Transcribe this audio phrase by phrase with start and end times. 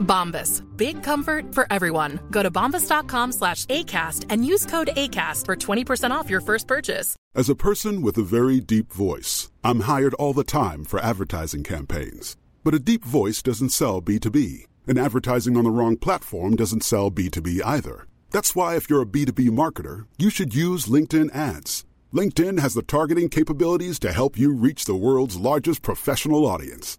[0.00, 0.62] Bombas.
[0.76, 2.20] Big comfort for everyone.
[2.30, 7.16] Go to bombas.com slash ACAST and use code ACAST for 20% off your first purchase.
[7.34, 11.62] As a person with a very deep voice, I'm hired all the time for advertising
[11.64, 12.36] campaigns.
[12.64, 17.10] But a deep voice doesn't sell B2B, and advertising on the wrong platform doesn't sell
[17.10, 18.06] B2B either.
[18.30, 21.84] That's why, if you're a B2B marketer, you should use LinkedIn ads.
[22.12, 26.98] LinkedIn has the targeting capabilities to help you reach the world's largest professional audience.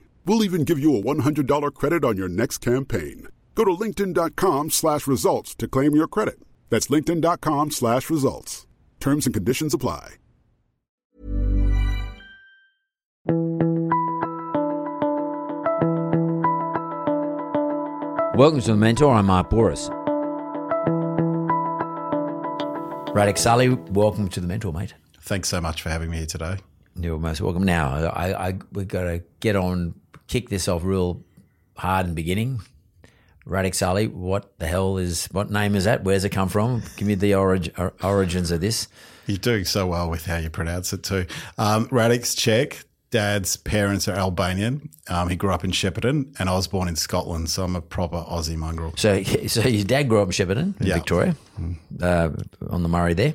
[0.31, 3.27] We'll even give you a $100 credit on your next campaign.
[3.53, 6.39] Go to linkedin.com slash results to claim your credit.
[6.69, 8.65] That's linkedin.com slash results.
[9.01, 10.13] Terms and conditions apply.
[18.37, 19.13] Welcome to the Mentor.
[19.13, 19.89] I'm Mark Bouris.
[23.13, 24.93] Radek Sali, welcome to the Mentor, mate.
[25.19, 26.55] Thanks so much for having me here today.
[26.95, 27.63] You're most welcome.
[27.63, 29.95] Now, I, I we've got to get on,
[30.31, 31.21] kick this off real
[31.75, 32.61] hard and beginning.
[33.45, 36.05] Radek Sali, what the hell is what name is that?
[36.05, 36.83] Where's it come from?
[36.95, 38.87] Give me the orig, or, origins of this.
[39.27, 41.25] You're doing so well with how you pronounce it too.
[41.57, 42.85] Um, Radek's Czech.
[43.11, 44.89] Dad's parents are Albanian.
[45.09, 47.81] Um, he grew up in Shepparton, and I was born in Scotland, so I'm a
[47.81, 48.93] proper Aussie mongrel.
[48.95, 50.95] So, so your dad grew up in Shepparton, in Yeah.
[50.95, 51.35] Victoria,
[52.01, 52.29] uh,
[52.69, 53.33] on the Murray there.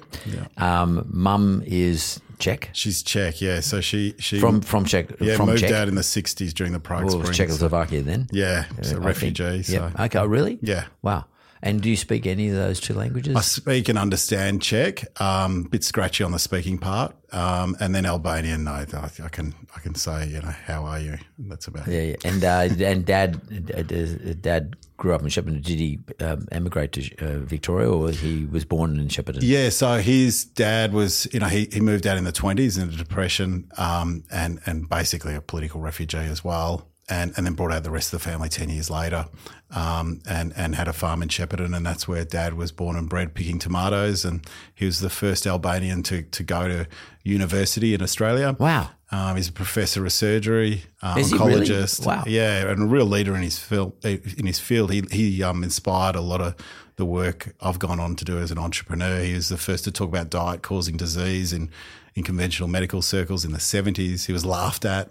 [0.57, 3.61] Um, Mum is Czech She's Czech, yeah.
[3.61, 5.07] So she she from from Czech.
[5.21, 5.73] yeah from moved Czech.
[5.73, 7.37] out in the '60s during the Prague Well, it was Springs.
[7.59, 8.27] Czechoslovakia then.
[8.33, 9.37] Yeah, so I think.
[9.39, 10.01] So Yep.
[10.01, 10.59] Okay, really?
[10.63, 10.85] yeah.
[11.03, 11.25] Wow.
[11.67, 13.35] And do you speak any of those two languages?
[13.35, 18.07] I speak and understand Czech, um, bit scratchy on the speaking part, um, and then
[18.07, 18.63] Albanian.
[18.63, 18.87] No, I,
[19.25, 21.19] I can I can say you know how are you?
[21.41, 22.25] That's about yeah, it.
[22.25, 22.31] yeah.
[22.31, 25.61] And uh, and dad, dad grew up in Shepparton.
[25.61, 29.41] Did he um, emigrate to uh, Victoria, or he was born in Shepparton?
[29.43, 32.89] Yeah, so his dad was, you know, he, he moved out in the twenties in
[32.91, 37.73] the depression, um, and and basically a political refugee as well, and and then brought
[37.73, 39.27] out the rest of the family ten years later,
[39.71, 43.09] um, and and had a farm in Shepparton, and that's where dad was born and
[43.09, 46.87] bred, picking tomatoes, and he was the first Albanian to to go to
[47.23, 48.57] university in Australia.
[48.59, 48.91] Wow.
[49.13, 50.83] Um, he's a professor of surgery,
[51.17, 51.65] Is he really?
[52.05, 52.25] Wow.
[52.27, 53.93] Yeah, and a real leader in his field.
[54.05, 56.57] In his field, he he um, inspired a lot of
[56.97, 59.21] the work I've gone on to do as an entrepreneur.
[59.21, 61.71] He was the first to talk about diet causing disease in
[62.17, 64.27] in conventional medical circles in the seventies.
[64.27, 65.11] He was laughed at.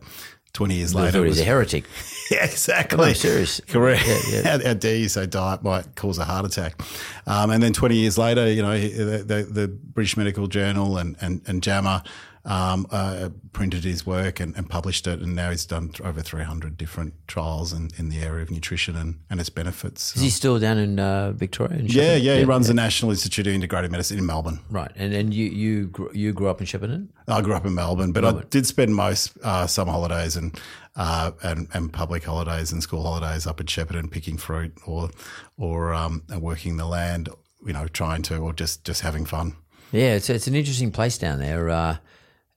[0.56, 1.84] Twenty years I later, it was a heretic.
[2.32, 3.10] yeah, exactly.
[3.10, 3.60] On, serious.
[3.68, 4.08] Correct.
[4.08, 4.42] Yeah, yeah.
[4.58, 6.82] How, how dare you say diet might cause a heart attack?
[7.28, 11.18] Um, and then 20 years later, you know, the, the, the British Medical Journal and,
[11.20, 12.06] and, and JAMA
[12.45, 15.19] um, uh, printed his work and, and published it.
[15.19, 19.19] And now he's done over 300 different trials in, in the area of nutrition and,
[19.29, 20.16] and its benefits.
[20.16, 21.79] Is he still down in uh, Victoria?
[21.79, 22.23] in yeah, Shepparton?
[22.23, 24.59] yeah, he runs the National Institute of Integrative Medicine in Melbourne.
[24.69, 27.07] Right, and and you you grew, you grew up in Shepparton.
[27.28, 30.59] I grew up in Melbourne, but I did spend most uh, summer holidays and,
[30.95, 35.09] uh, and and public holidays and school holidays up in Shepparton picking fruit or
[35.57, 37.29] or um, working the land.
[37.66, 39.56] You know, trying to or just just having fun.
[39.91, 41.97] Yeah, it's it's an interesting place down there uh,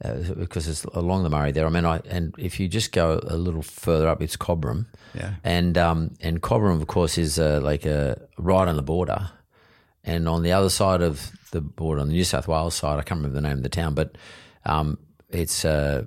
[0.04, 1.66] uh, because it's along the Murray there.
[1.66, 4.86] I mean, I and if you just go a little further up, it's Cobram.
[5.14, 5.34] Yeah.
[5.42, 9.30] and um, and Cobram, of course, is uh, like a right on the border,
[10.04, 13.02] and on the other side of the border, on the New South Wales side, I
[13.02, 14.16] can't remember the name of the town, but
[14.64, 14.98] um,
[15.30, 15.64] it's.
[15.64, 16.04] Uh,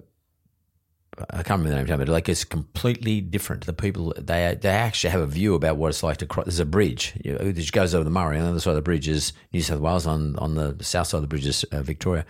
[1.30, 3.66] I can't remember the name but like it's completely different.
[3.66, 6.46] The people they they actually have a view about what it's like to cross.
[6.46, 8.82] There's a bridge you which goes over the Murray, on the other side of the
[8.82, 10.08] bridge is New South Wales.
[10.08, 12.26] On on the south side of the bridge is uh, Victoria.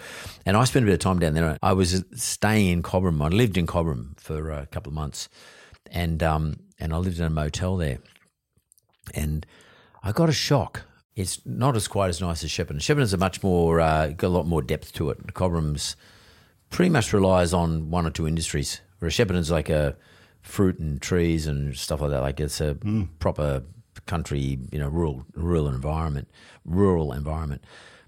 [0.47, 1.57] And I spent a bit of time down there.
[1.61, 3.23] I was staying in Cobram.
[3.23, 5.29] I lived in Cobram for a couple of months,
[5.91, 7.99] and um and I lived in a motel there,
[9.13, 9.45] and
[10.01, 10.81] I got a shock.
[11.15, 12.79] It's not as quite as nice as Shepparton.
[12.79, 15.33] Shepparton's a much more uh, got a lot more depth to it.
[15.35, 15.95] Cobram's
[16.71, 18.81] pretty much relies on one or two industries.
[18.99, 19.95] Whereas Shepparton's like a
[20.41, 22.21] fruit and trees and stuff like that.
[22.21, 23.03] Like it's a hmm.
[23.19, 23.63] proper
[24.07, 26.27] country, you know, rural rural environment,
[26.65, 27.63] rural environment.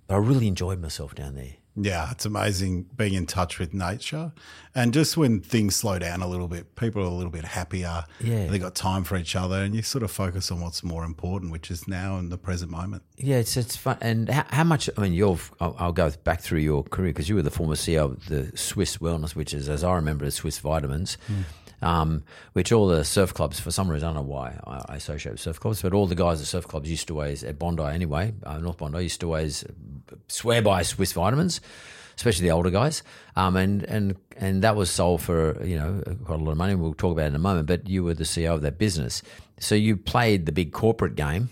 [0.08, 1.54] But I really enjoyed myself down there.
[1.76, 4.32] Yeah, it's amazing being in touch with nature.
[4.76, 8.06] And just when things slow down a little bit, people are a little bit happier.
[8.20, 8.46] Yeah.
[8.46, 11.52] They got time for each other and you sort of focus on what's more important,
[11.52, 13.04] which is now in the present moment.
[13.18, 13.98] Yeah, it's it's fun.
[14.02, 14.90] And how, how much?
[14.98, 15.52] I mean, you've.
[15.60, 18.52] I'll, I'll go back through your career because you were the former CEO of the
[18.56, 21.18] Swisse Wellness, which is, as I remember, is Swisse Vitamins.
[21.28, 21.42] Hmm.
[21.84, 24.96] Um, which all the surf clubs, for some reason, I don't know why I, I
[24.96, 27.60] associate with surf clubs, but all the guys at surf clubs used to always, at
[27.60, 29.66] Bondi anyway, uh, North Bondi, used to always
[30.30, 31.60] swear by Swisse vitamins,
[32.16, 33.04] especially the older guys.
[33.36, 36.74] Um, and, and, and that was sold for, you know, quite a lot of money.
[36.74, 39.22] We'll talk about it in a moment, but you were the CEO of that business.
[39.60, 41.50] So you played the big corporate game.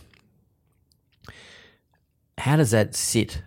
[2.37, 3.41] How does that sit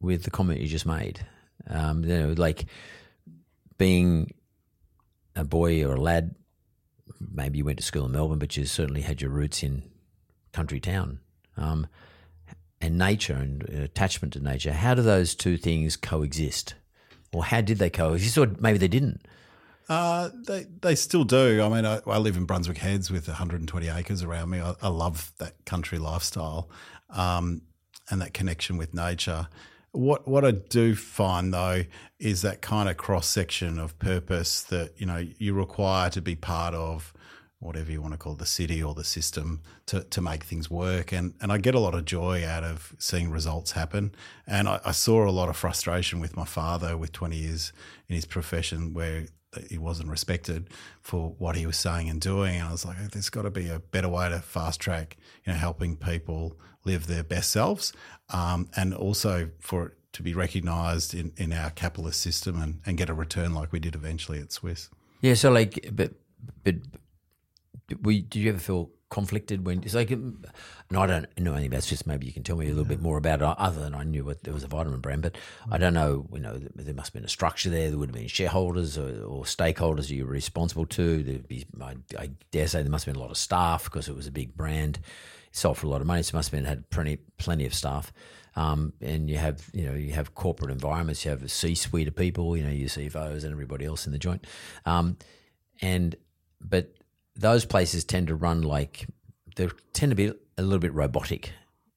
[0.00, 1.26] with the comment you just made?
[1.68, 2.64] Um, you know, like
[3.76, 4.32] being
[5.36, 6.34] a boy or a lad,
[7.20, 9.82] maybe you went to school in Melbourne, but you certainly had your roots in
[10.52, 11.20] country town.
[11.56, 11.86] Um,
[12.80, 14.72] and nature and attachment to nature.
[14.72, 16.74] How do those two things coexist?
[17.32, 18.38] Or how did they coexist?
[18.38, 19.22] Or maybe they didn't.
[19.88, 21.62] Uh, they they still do.
[21.62, 24.60] I mean, I, I live in Brunswick Heads with 120 acres around me.
[24.60, 26.68] I, I love that country lifestyle
[27.10, 27.62] um,
[28.10, 29.48] and that connection with nature.
[29.96, 31.84] What what I do find though
[32.18, 36.36] is that kind of cross section of purpose that you know you require to be
[36.36, 37.12] part of
[37.58, 41.12] whatever you want to call the city or the system to, to make things work.
[41.12, 44.14] And and I get a lot of joy out of seeing results happen.
[44.46, 47.72] And I, I saw a lot of frustration with my father with 20 years
[48.08, 49.26] in his profession where
[49.70, 50.68] he wasn't respected
[51.00, 52.56] for what he was saying and doing.
[52.56, 55.52] And I was like, there's got to be a better way to fast track, you
[55.52, 57.92] know, helping people live their best selves,
[58.30, 62.96] um, and also for it to be recognised in, in our capitalist system and, and
[62.96, 64.88] get a return like we did eventually at Swisse.
[65.20, 66.12] Yeah, so like, but,
[66.64, 66.76] but
[68.00, 70.44] we, did you ever feel conflicted when it's like, and
[70.90, 72.06] I don't know anything about Swisse.
[72.06, 73.44] Maybe you can tell me a little bit more about it.
[73.44, 75.36] Other than I knew what there was a vitamin brand, but
[75.70, 76.26] I don't know.
[76.32, 77.90] You know, there must have been a structure there.
[77.90, 81.22] There would have been shareholders or, or stakeholders you were responsible to.
[81.22, 84.08] There'd be, I, I, dare say, there must have been a lot of staff because
[84.08, 84.98] it was a big brand.
[85.56, 86.22] Sold for a lot of money.
[86.22, 88.12] So it must have been had plenty, plenty of staff.
[88.56, 91.24] Um, and you have, you know, you have corporate environments.
[91.24, 92.56] You have a C-suite of people.
[92.56, 94.46] You know, your CFOs and everybody else in the joint.
[94.84, 95.16] Um,
[95.80, 96.14] and
[96.60, 96.94] but
[97.34, 99.06] those places tend to run like
[99.56, 101.52] they tend to be a little bit robotic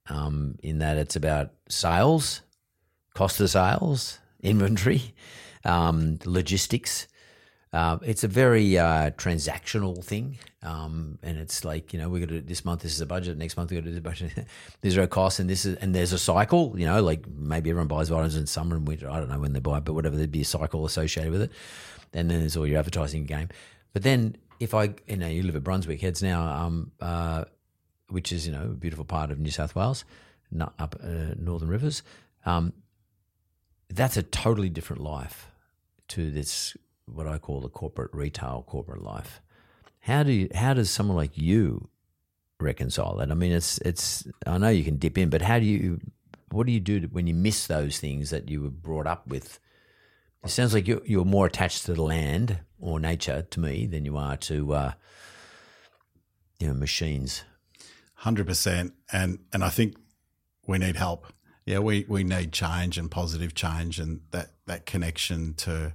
[0.09, 2.41] um, in that it's about sales,
[3.13, 5.13] cost of sales, inventory,
[5.65, 7.07] um, logistics.
[7.71, 12.29] Uh, it's a very uh, transactional thing, um, and it's like you know we got
[12.29, 14.47] to this month this is a budget, next month we got to do the budget.
[14.81, 16.73] there's no cost, and this is and there's a cycle.
[16.75, 19.07] You know, like maybe everyone buys vitamins in summer and winter.
[19.07, 21.51] I don't know when they buy, but whatever, there'd be a cycle associated with it.
[22.11, 23.49] And then there's all your advertising game.
[23.93, 27.45] But then if I, you know, you live at Brunswick Heads now, um, uh,
[28.09, 30.05] which is you know a beautiful part of New South Wales,
[30.51, 32.01] not up uh, Northern Rivers.
[32.47, 32.73] Um,
[33.89, 35.51] that's a totally different life
[36.09, 36.75] to this
[37.13, 39.41] what I call the corporate retail corporate life.
[40.01, 41.89] How do you, how does someone like you
[42.59, 43.31] reconcile that?
[43.31, 45.99] I mean, it's it's I know you can dip in, but how do you
[46.51, 49.59] what do you do when you miss those things that you were brought up with?
[50.43, 54.05] It sounds like you're, you're more attached to the land or nature to me than
[54.05, 54.91] you are to uh,
[56.59, 57.43] you know machines.
[58.15, 59.95] Hundred percent, and and I think
[60.67, 61.25] we need help.
[61.65, 65.93] Yeah, we, we need change and positive change, and that that connection to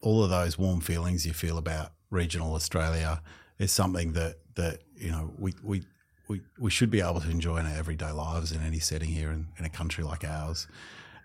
[0.00, 3.22] all of those warm feelings you feel about regional Australia
[3.58, 5.82] is something that that you know we we.
[6.28, 9.30] We, we should be able to enjoy in our everyday lives in any setting here
[9.30, 10.66] in, in a country like ours.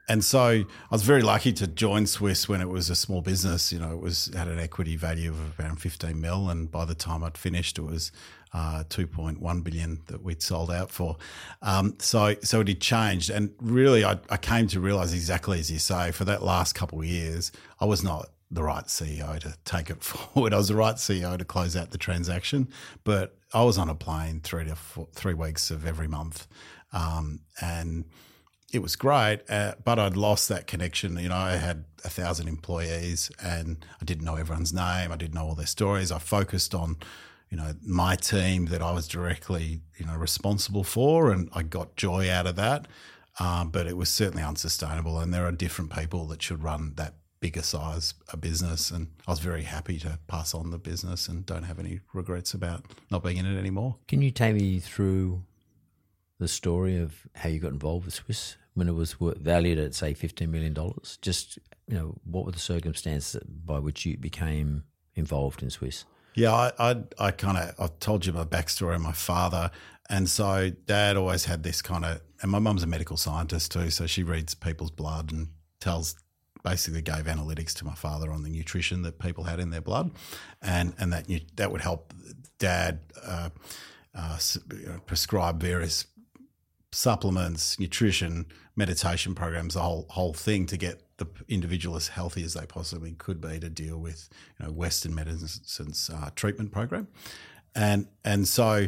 [0.08, 3.72] And so I was very lucky to join Swisse when it was a small business.
[3.72, 6.96] You know, it was had an equity value of around 15 mil, and by the
[6.96, 8.12] time I'd finished, it was
[8.54, 11.18] uh, 2.1 billion that we'd sold out for.
[11.62, 15.72] Um, so, so it had changed, and really, I, I came to realize exactly as
[15.72, 16.12] you say.
[16.12, 20.04] For that last couple of years, I was not the right CEO to take it
[20.04, 20.54] forward.
[20.54, 22.70] I was the right CEO to close out the transaction,
[23.04, 26.48] but I was on a plane three to four, three weeks of every month,
[26.94, 28.06] um, and
[28.72, 31.18] it was great, uh, but I'd lost that connection.
[31.18, 35.12] You know, I had a thousand employees and I didn't know everyone's name.
[35.12, 36.12] I didn't know all their stories.
[36.12, 36.98] I focused on,
[37.50, 41.98] you know, my team that I was directly, you know, responsible for, and I got
[41.98, 42.88] joy out of that.
[43.40, 47.16] Um, but it was certainly unsustainable, and there are different people that should run that
[47.42, 48.90] bigger size a business.
[48.92, 52.54] And I was very happy to pass on the business and don't have any regrets
[52.54, 53.98] about not being in it anymore.
[54.08, 55.44] Can you take me through
[56.40, 58.56] the story of how you got involved with Swisse?
[58.74, 61.18] when it was valued at say fifteen million dollars?
[61.22, 66.06] Just you know, what were the circumstances by which you became involved in Swisse?
[66.36, 68.98] Yeah, I I, I kind of I told you my backstory.
[68.98, 69.72] My father
[70.12, 73.90] And so dad always had this kind of, and my mum's a medical scientist too,
[73.90, 75.48] so she reads people's blood and
[75.80, 76.16] tells
[76.64, 80.12] basically gave analytics to my father on the nutrition that people had in their blood,
[80.62, 82.14] and and that that would help
[82.60, 83.50] dad uh,
[84.16, 84.38] uh,
[85.06, 86.06] prescribe various
[86.92, 92.54] supplements, nutrition, meditation programs, the whole whole thing to get the individual as healthy as
[92.54, 97.08] they possibly could be to deal with you know Western medicine's uh, treatment program,
[97.76, 98.88] and and so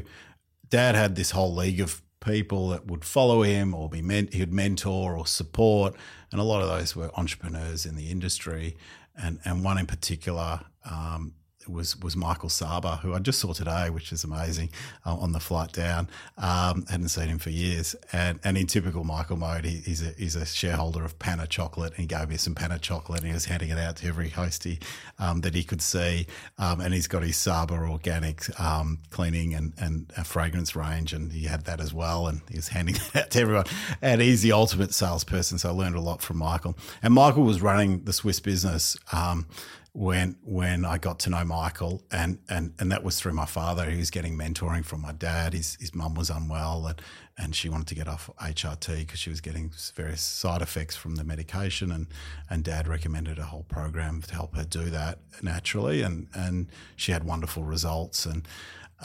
[0.69, 4.39] Dad had this whole league of people that would follow him or be men- he
[4.39, 5.95] would mentor or support,
[6.31, 8.77] and a lot of those were entrepreneurs in the industry,
[9.15, 10.61] and and one in particular.
[10.85, 11.33] Um,
[11.67, 14.70] was was Michael Saba, who I just saw today, which is amazing
[15.05, 16.10] uh, on the flight down.
[16.38, 20.12] Um, hadn't seen him for years, and and in typical Michael mode, he, he's a
[20.17, 23.34] he's a shareholder of Pana chocolate, and he gave me some Pana chocolate, and he
[23.34, 24.82] was handing it out to every hostie
[25.20, 26.27] um, that he could see,
[26.58, 31.46] um, and he's got his Saba organic um, cleaning and and fragrance range, and he
[31.46, 33.65] had that as well, and he was handing that out to everyone,
[34.01, 37.62] and he's the ultimate salesperson, so I learned a lot from Michael, and Michael was
[37.62, 39.46] running the Swiss business um,
[39.93, 43.89] when when I got to know Michael, and and and that was through my father.
[43.89, 45.53] He was getting mentoring from my dad.
[45.53, 47.01] His his mum was unwell, and
[47.38, 51.15] and she wanted to get off HRT because she was getting various side effects from
[51.15, 52.07] the medication, and
[52.50, 57.12] and dad recommended a whole program to help her do that naturally, and and she
[57.12, 58.47] had wonderful results, and.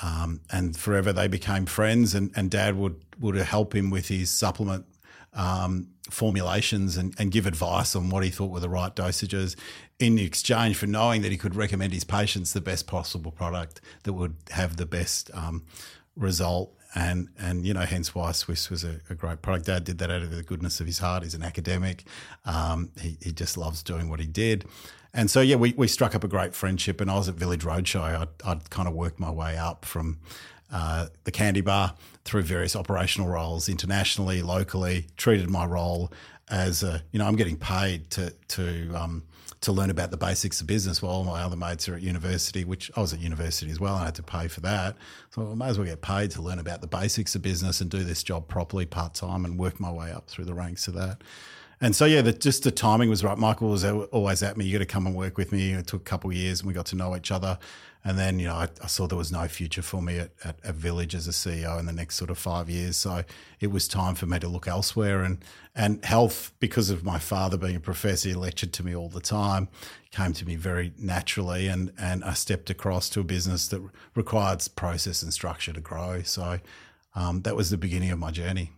[0.00, 4.30] Um, and forever they became friends, and, and dad would, would help him with his
[4.30, 4.86] supplement
[5.34, 9.56] um, formulations and, and, give advice on what he thought were the right dosages
[9.98, 14.12] in exchange for knowing that he could recommend his patients the best possible product that
[14.12, 15.64] would have the best um,
[16.16, 16.72] result.
[16.94, 19.66] And, and, you know, hence why Swisse was a, a, great product.
[19.66, 21.22] Dad did that out of the goodness of his heart.
[21.22, 22.04] He's an academic.
[22.46, 24.64] Um, he, he just loves doing what he did.
[25.12, 27.00] And so, yeah, we, we struck up a great friendship.
[27.00, 28.02] And I was at Village Roadshow.
[28.02, 30.18] I'd, I'd kind of worked my way up from
[30.72, 36.10] uh, the candy bar through various operational roles internationally, locally, treated my role
[36.50, 39.22] as a, you know, I'm getting paid to, to, um,
[39.60, 42.64] to learn about the basics of business while all my other mates are at university,
[42.64, 43.94] which I was at university as well.
[43.94, 44.96] And I had to pay for that.
[45.30, 47.90] So I may as well get paid to learn about the basics of business and
[47.90, 50.94] do this job properly part time and work my way up through the ranks of
[50.94, 51.22] that.
[51.80, 53.38] And so, yeah, the, just the timing was right.
[53.38, 54.64] Michael was always at me.
[54.64, 55.72] You got to come and work with me.
[55.72, 57.58] It took a couple of years, and we got to know each other.
[58.04, 60.56] And then, you know, I, I saw there was no future for me at, at,
[60.64, 62.96] at, Village as a CEO in the next sort of five years.
[62.96, 63.22] So
[63.60, 65.22] it was time for me to look elsewhere.
[65.22, 65.44] And
[65.74, 69.20] and health, because of my father being a professor, he lectured to me all the
[69.20, 69.68] time,
[70.10, 71.68] came to me very naturally.
[71.68, 73.82] And and I stepped across to a business that
[74.14, 76.22] required process and structure to grow.
[76.22, 76.60] So
[77.14, 78.72] um, that was the beginning of my journey.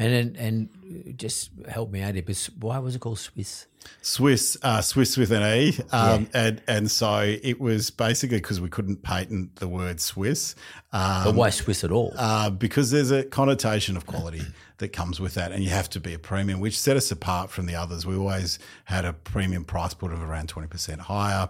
[0.00, 2.22] And and just help me out here.
[2.22, 3.66] But why was it called Swisse?
[4.00, 6.46] Swiss, uh, Swiss with an E, um, yeah.
[6.46, 10.54] and and so it was basically because we couldn't patent the word Swiss.
[10.92, 12.12] Um, but why Swiss at all?
[12.16, 14.42] Uh, because there's a connotation of quality
[14.78, 17.50] that comes with that, and you have to be a premium, which set us apart
[17.50, 18.06] from the others.
[18.06, 21.48] We always had a premium price put of around twenty percent higher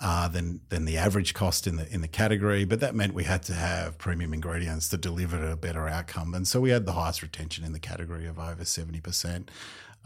[0.00, 3.24] uh, than than the average cost in the in the category, but that meant we
[3.24, 6.92] had to have premium ingredients to deliver a better outcome, and so we had the
[6.92, 9.50] highest retention in the category of over seventy percent.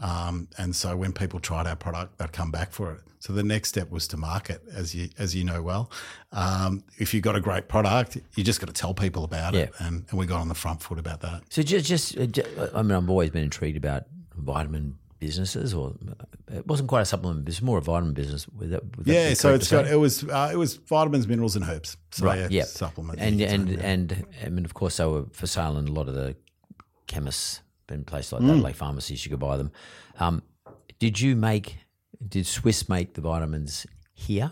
[0.01, 3.01] Um, and so when people tried our product, they'd come back for it.
[3.19, 5.91] So the next step was to market, as you as you know well.
[6.31, 9.61] Um, if you've got a great product, you just got to tell people about yeah.
[9.61, 11.41] it, and, and, we got on the front foot about that.
[11.49, 14.05] So just, just, uh, I mean, I've always been intrigued about
[14.37, 18.47] vitamin businesses, or uh, it wasn't quite a supplement business, more a vitamin business.
[18.47, 21.65] Would that, would yeah, so it's got it was uh, it was vitamins, minerals, and
[21.65, 21.97] herbs.
[22.11, 23.21] So right, yeah, supplements.
[23.21, 26.07] And and and, and I mean, of course, they were for sale in a lot
[26.07, 26.35] of the
[27.07, 28.47] chemists in places like mm.
[28.47, 29.71] that, like pharmacies, you could buy them.
[30.19, 30.43] Um,
[30.99, 31.77] did you make?
[32.27, 34.51] Did Swisse make the vitamins here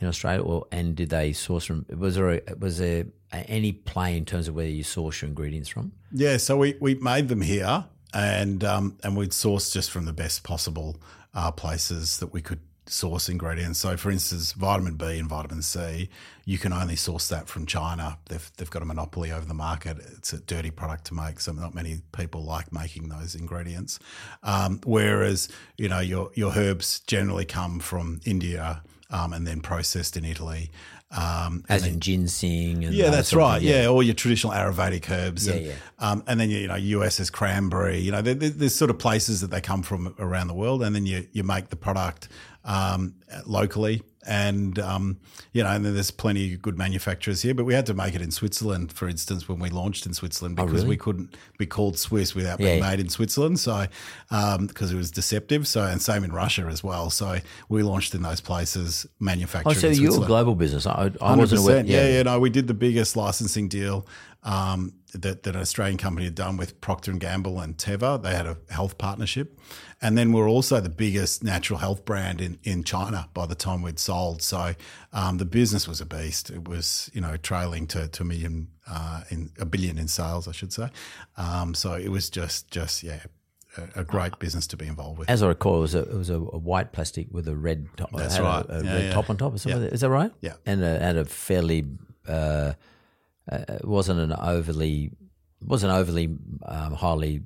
[0.00, 1.86] in Australia, or and did they source from?
[1.96, 5.68] Was there a, was there any play in terms of where you source your ingredients
[5.68, 5.92] from?
[6.12, 7.84] Yeah, so we we made them here,
[8.14, 11.00] and um, and we'd source just from the best possible
[11.34, 12.60] uh, places that we could
[12.90, 13.78] source ingredients.
[13.78, 16.08] So, for instance, vitamin B and vitamin C,
[16.44, 18.18] you can only source that from China.
[18.28, 19.98] They've, they've got a monopoly over the market.
[20.16, 23.98] It's a dirty product to make, so not many people like making those ingredients.
[24.42, 30.16] Um, whereas, you know, your, your herbs generally come from India um, and then processed
[30.16, 30.70] in Italy.
[31.10, 32.82] Um, As in ginseng.
[32.82, 33.62] yeah, that's right.
[33.62, 33.82] Yeah.
[33.82, 33.88] yeah.
[33.88, 35.46] all your traditional Ayurvedic herbs.
[35.46, 35.72] Yeah, and, yeah.
[35.98, 37.98] Um, and then, you know, US is cranberry.
[37.98, 40.82] You know, there, there's sort of places that they come from around the world.
[40.82, 42.28] And then you, you make the product
[42.64, 43.14] um,
[43.46, 45.18] locally and um,
[45.52, 47.54] you know, and then there's plenty of good manufacturers here.
[47.54, 50.60] But we had to make it in Switzerland, for instance, when we launched in Switzerland,
[50.60, 50.88] oh, because oh, really?
[50.90, 52.90] we couldn't be called Swiss without being yeah.
[52.90, 53.58] made in Switzerland.
[53.58, 53.86] So
[54.28, 55.66] because um, it was deceptive.
[55.66, 57.08] So and same in Russia as well.
[57.08, 57.38] So
[57.68, 59.76] we launched in those places, manufacturing.
[59.76, 60.86] Oh, so you're a global business.
[60.86, 61.84] I, I wasn't aware.
[61.84, 62.02] Yeah.
[62.02, 62.22] yeah, yeah.
[62.24, 64.06] No, we did the biggest licensing deal
[64.42, 68.22] um, that, that an Australian company had done with Procter and Gamble and Teva.
[68.22, 69.58] They had a health partnership,
[70.02, 73.82] and then we're also the biggest natural health brand in, in China by the time
[73.82, 74.42] we'd sold.
[74.42, 74.74] So
[75.12, 76.50] um, the business was a beast.
[76.50, 80.46] It was you know trailing to, to a million uh, in a billion in sales,
[80.46, 80.88] I should say.
[81.36, 83.20] Um, so it was just just yeah.
[83.76, 85.28] A, a great business to be involved with.
[85.30, 88.10] As I recall, it was a, it was a, white plastic with a red top.
[88.12, 88.66] That's had a- right.
[88.70, 89.12] A, Yeah, red yeah.
[89.12, 89.54] top on top.
[89.54, 89.82] Or something.
[89.82, 89.88] Yeah.
[89.88, 90.32] Is that right?
[90.40, 90.54] Yeah.
[90.64, 91.84] And a, and a fairly
[92.26, 92.72] uh,
[93.50, 95.10] uh, it wasn't an overly
[95.60, 96.36] wasn't overly
[96.66, 97.42] um, highly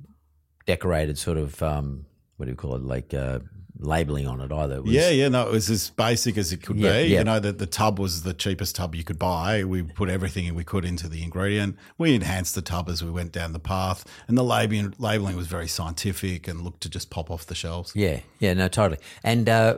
[0.67, 2.05] decorated sort of um,
[2.37, 3.39] what do you call it like uh,
[3.79, 4.77] labeling on it either.
[4.77, 7.09] It was, Yeah, yeah, no, it was as basic as it could Yeah, be.
[7.09, 7.19] yeah.
[7.19, 9.65] You know, that the tub was the cheapest tub you could buy.
[9.65, 11.77] We put everything we could into the ingredient.
[11.99, 15.47] We enhanced the tub as we went down the path, and the labeling labeling was
[15.49, 17.93] very scientific and looked to just pop off the shelves.
[17.97, 19.01] Yeah, yeah, no, totally.
[19.25, 19.77] And uh,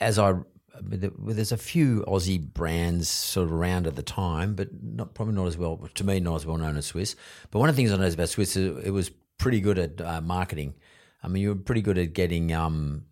[0.00, 0.34] as I,
[0.80, 5.46] there's a few Aussie brands sort of around at the time, but not probably not
[5.46, 7.14] as well to me, not as well known as Swisse.
[7.50, 10.00] But one of the things I noticed about Swisse is it was pretty good at
[10.00, 10.74] uh, marketing.
[11.22, 13.04] I mean, you were pretty good at getting um,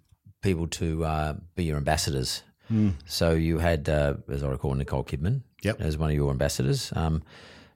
[0.42, 2.42] people to uh, be your ambassadors.
[3.06, 5.80] So you had, uh, as I recall, Nicole Kidman Yep.
[5.80, 7.22] as one of your ambassadors um,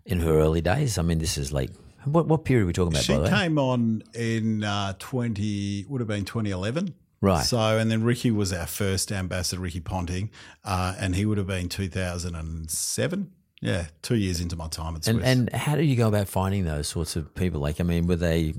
[0.07, 0.99] in her early days.
[0.99, 1.71] I mean, this is like
[2.05, 3.05] what what period are we talking about?
[3.05, 3.31] She by the way?
[3.31, 6.95] came on in uh, twenty would have been twenty eleven.
[7.21, 7.45] Right.
[7.45, 10.31] So, and then Ricky was our first ambassador, Ricky Ponting,
[10.65, 13.33] uh, and he would have been two thousand and seven.
[13.61, 15.17] Yeah, two years into my time at Swisse.
[15.17, 17.61] And, and how do you go about finding those sorts of people?
[17.61, 18.55] Like, I mean, were they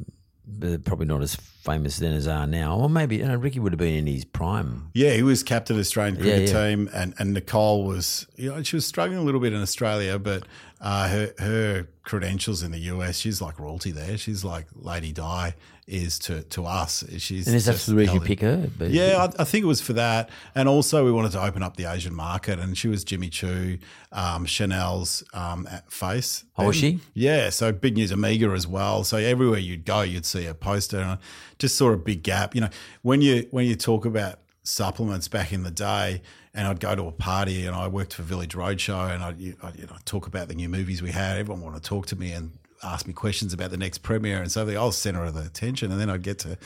[0.58, 2.78] they're probably not as famous then as they are now?
[2.78, 4.90] Or maybe you know, Ricky would have been in his prime.
[4.94, 6.68] Yeah, he was captain of the Australian cricket yeah.
[6.70, 10.20] team, and, and Nicole was, you know, she was struggling a little bit in Australia,
[10.20, 10.44] but
[10.82, 14.18] uh, her her credentials in the US, she's like royalty there.
[14.18, 15.54] She's like Lady Di
[15.90, 17.04] is to to us.
[17.18, 18.70] She's And is that the reason you pick her?
[18.78, 21.64] But- Yeah, I, I think it was for that, and also we wanted to open
[21.64, 23.78] up the Asian market, and she was Jimmy Choo,
[24.12, 26.44] um, Chanel's um, face.
[26.58, 27.00] Oh, was she?
[27.14, 29.04] Yeah, so big news Omega as well.
[29.04, 31.18] So everywhere you'd go, you'd see a poster, and I
[31.58, 32.56] just saw a big gap.
[32.56, 32.70] You know,
[33.02, 36.22] when you when you talk about supplements back in the day,
[36.54, 39.56] and I'd go to a party, and I worked for Village Roadshow, and I'd, you-
[39.64, 41.38] I'd you know, talk about the new movies we had.
[41.38, 42.52] Everyone wanted to talk to me and
[42.84, 45.92] ask me questions about the next premiere, and so I was center of the attention.
[45.92, 46.58] And then I'd get to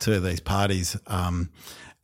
[0.00, 0.96] to these parties.
[1.06, 1.50] Um,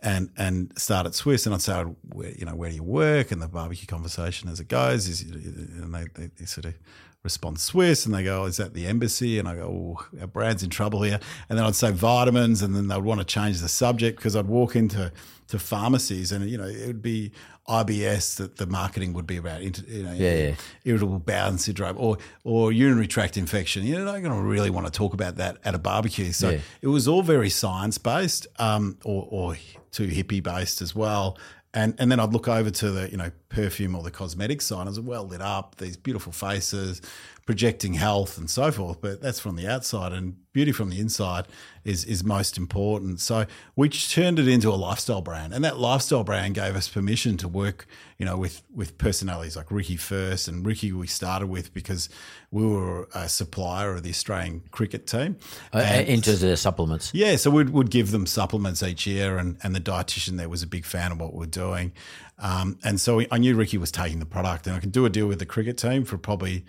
[0.02, 3.32] and and start at Swisse, and I'd say, where, you know, where do you work?
[3.32, 6.74] And the barbecue conversation as it goes is, and they, they, they sort of
[7.22, 9.38] respond Swiss, and they go, oh, is that the embassy?
[9.38, 11.18] And I go, oh, our brand's in trouble here.
[11.48, 14.46] And then I'd say vitamins, and then they'd want to change the subject because I'd
[14.46, 15.10] walk into
[15.48, 17.32] to pharmacies, and you know, it would be
[17.68, 20.54] IBS that the marketing would be about, you know, Yeah, yeah.
[20.84, 23.84] irritable bowel syndrome or or urinary tract infection.
[23.84, 26.32] You're not going to really want to talk about that at a barbecue.
[26.32, 26.58] So Yeah.
[26.82, 29.56] it was all very science based, um, or, or
[29.92, 31.38] too hippie based as well.
[31.72, 34.86] And and then I'd look over to the you know perfume or the cosmetic side.
[34.86, 37.00] It was well lit up, these beautiful faces,
[37.46, 39.00] projecting health and so forth.
[39.00, 41.46] But that's from the outside, and beauty from the inside
[41.84, 43.20] is is most important.
[43.20, 47.36] So we turned it into a lifestyle brand, and that lifestyle brand gave us permission
[47.38, 47.86] to work,
[48.18, 52.08] you know, with with personalities like Ricky first, and Ricky we started with because
[52.50, 55.36] we were a supplier of the Australian cricket team.
[55.72, 57.10] Uh, And- into the supplements.
[57.12, 60.62] yeah, so we'd, we'd give them supplements each year, and, and the dietitian there was
[60.62, 61.92] a big fan of what we're doing.
[62.38, 65.10] Um, and so I knew Ricky was taking the product, and I could do a
[65.10, 66.64] deal with the cricket team for probably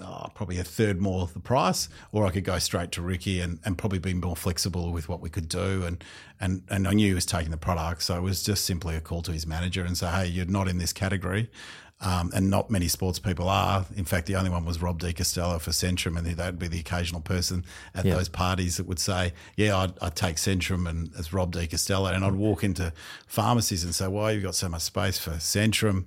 [0.00, 3.40] uh, probably a third more of the price, or I could go straight to Ricky
[3.40, 5.84] and, and probably be more flexible with what we could do.
[5.84, 6.02] And,
[6.40, 9.00] and and I knew he was taking the product, so it was just simply a
[9.00, 11.50] call to his manager and say, hey, you're not in this category.
[12.00, 13.84] Um, and not many sports people are.
[13.96, 16.78] In fact, the only one was Rob de Castella for Centrum, and that'd be the
[16.78, 18.14] occasional person at Yeah.
[18.14, 22.14] those parties that would say, "Yeah, I'd, I'd take Centrum and as Rob de Castella,"
[22.14, 22.92] and I'd walk into
[23.26, 26.04] pharmacies and say, "Why you've got so much space for Centrum?"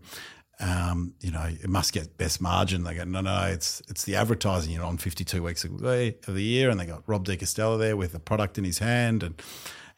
[0.62, 2.84] Um, you know, it must get best margin.
[2.84, 4.72] They go, no, no, it's it's the advertising.
[4.74, 8.12] You're on 52 weeks of the year, and they got Rob de Castella there with
[8.12, 9.42] the product in his hand, and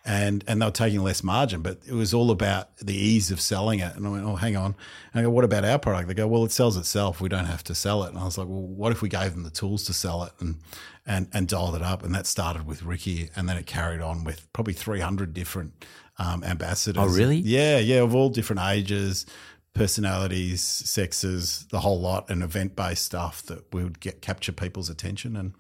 [0.06, 3.40] and and they were taking less margin, but it was all about the ease of
[3.40, 3.96] selling it.
[3.96, 4.76] And I went, oh, hang on.
[5.14, 6.10] And I go, what about our product?
[6.10, 7.22] They go, well, it sells itself.
[7.22, 8.10] We don't have to sell it.
[8.10, 10.34] And I was like, well, what if we gave them the tools to sell it
[10.40, 10.58] and
[11.06, 12.04] and and dialed it up?
[12.04, 15.86] And that started with Ricky, and then it carried on with probably 300 different
[16.18, 17.02] um, ambassadors.
[17.02, 17.38] Oh, really?
[17.38, 19.26] Yeah, yeah, of all different ages.
[19.74, 25.36] Personalities, sexes, the whole lot, and event-based stuff that we would get capture people's attention
[25.36, 25.54] and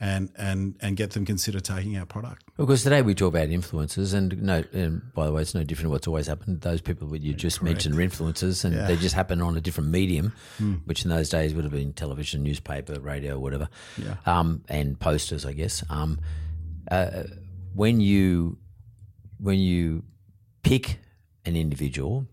[0.00, 2.42] and and and get them consider taking our product.
[2.56, 5.92] Because today we talk about influencers, and no, and by the way, it's no different
[5.92, 6.62] what's always happened.
[6.62, 9.90] Those people that you just mentioned are influencers, and they just happen on a different
[9.90, 10.32] medium,
[10.86, 14.16] which in those days would have been television, newspaper, radio, whatever, Yeah.
[14.26, 15.84] um, and posters, I guess.
[15.88, 16.18] Um,
[16.90, 17.22] uh,
[17.74, 18.58] when you
[19.38, 20.02] when you
[20.64, 20.98] pick
[21.44, 22.26] an individual,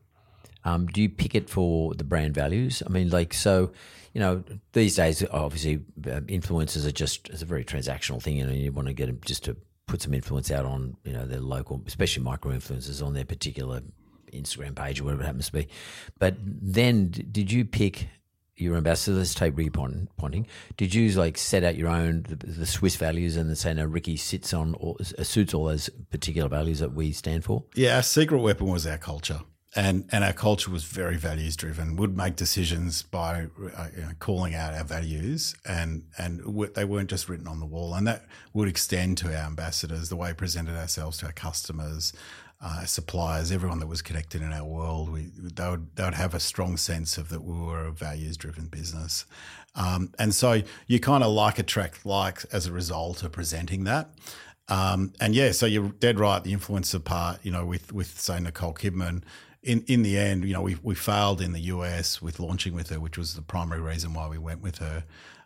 [0.63, 2.83] Um, do you pick it for the brand values?
[2.85, 3.71] I mean, like so.
[4.13, 4.43] You know,
[4.73, 5.75] these days, obviously,
[6.07, 8.37] uh, influencers are just it's a very transactional thing.
[8.37, 11.13] You know, you want to get them just to put some influence out on you
[11.13, 13.81] know their local, especially micro influencers on their particular
[14.33, 15.67] Instagram page or whatever it happens to be.
[16.17, 18.07] But then, did you pick
[18.55, 19.17] your ambassador?
[19.17, 20.47] Let's take Ricky Ponting.
[20.77, 23.85] Did you like set out your own the, the Swisse values and then say no,
[23.85, 27.63] Ricky sits on or uh, suits all those particular values that we stand for?
[27.75, 29.41] Yeah, our secret weapon was our culture
[29.75, 31.95] and and our culture was very values driven.
[31.95, 36.41] Would make decisions by uh, you know, calling out our values, and and
[36.73, 37.93] they weren't just written on the wall.
[37.93, 42.13] And that would extend to our ambassadors, the way we presented ourselves to our customers,
[42.61, 45.11] uh, suppliers, everyone that was connected in our world.
[45.11, 48.37] We they would they would have a strong sense of that we were a values
[48.37, 49.25] driven business,
[49.75, 54.09] um, and so you kind of like attract like as a result of presenting that.
[54.67, 56.43] Um, and yeah, so you're dead right.
[56.43, 59.23] The influencer part, you know, with with say Nicole Kidman,
[59.61, 62.89] in in the end, you know, we we failed in the US with launching with
[62.89, 65.03] her, which was the primary reason why we went with her,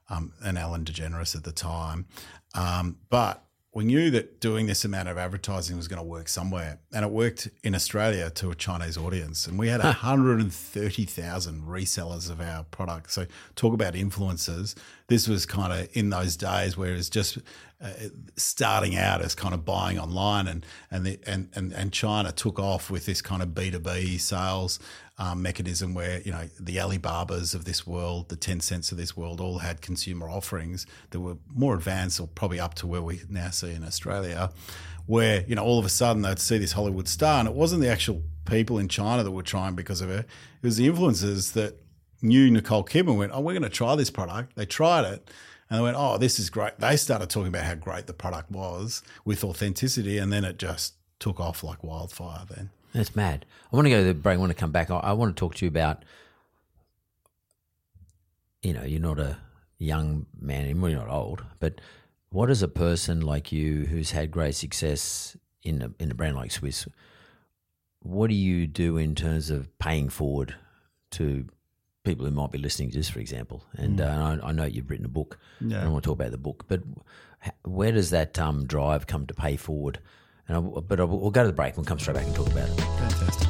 [0.09, 2.05] um, and Ellen DeGeneres at the time.
[2.53, 6.77] Um, but we knew that doing this amount of advertising was going to work somewhere,
[6.93, 12.39] and it worked in Australia to a Chinese audience, and we had 130,000 resellers of
[12.39, 13.11] our product.
[13.11, 14.75] So talk about influencers.
[15.07, 17.39] This was kind of in those days where it's just
[17.81, 17.89] uh,
[18.35, 22.59] starting out as kind of buying online, and and the, and and and China took
[22.59, 24.79] off with this kind of B two B sales
[25.23, 29.39] um, mechanism where you know the Alibabas of this world, the Tencents of this world,
[29.39, 33.49] all had consumer offerings that were more advanced, or probably up to where we now
[33.49, 34.51] see in Australia,
[35.05, 37.81] where you know all of a sudden they'd see this Hollywood star, and it wasn't
[37.81, 41.53] the actual people in China that were trying because of her; it was the influencers
[41.53, 41.77] that
[42.21, 45.31] knew Nicole Kidman went, "Oh, we're going to try this product." They tried it.
[45.69, 46.77] And they went, oh, this is great.
[46.77, 50.93] They started talking about how great the product was with authenticity, and then it just
[51.19, 52.45] took off like wildfire.
[52.47, 53.45] Then that's mad.
[53.71, 54.35] I want to go to the break.
[54.35, 54.91] I want to come back.
[54.91, 56.03] I, I want to talk to you about,
[58.61, 59.37] you know, you're not a
[59.79, 61.81] young man anymore, you're not old, but
[62.29, 66.35] what is a person like you who's had great success in a, in a brand
[66.35, 66.87] like Swisse,
[67.99, 70.55] what do you do in terms of paying forward
[71.11, 71.47] to
[72.03, 73.63] people who might be listening to this, for example?
[73.73, 74.05] And mm.
[74.05, 75.39] uh, I, I, know you've written a book.
[75.61, 75.79] Yeah.
[75.79, 76.81] I don't want to talk about the book, but
[77.63, 79.99] where does that um, drive come to pay forward?
[80.47, 81.77] And I, but I, we'll go to the break.
[81.77, 82.75] We'll come straight back and talk about it.
[82.75, 83.49] Fantastic.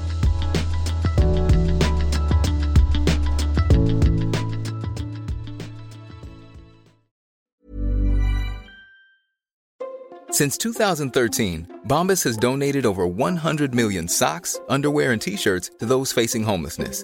[10.32, 16.42] Since 2013, Bombas has donated over 100 million socks, underwear, and T-shirts to those facing
[16.42, 17.04] homelessness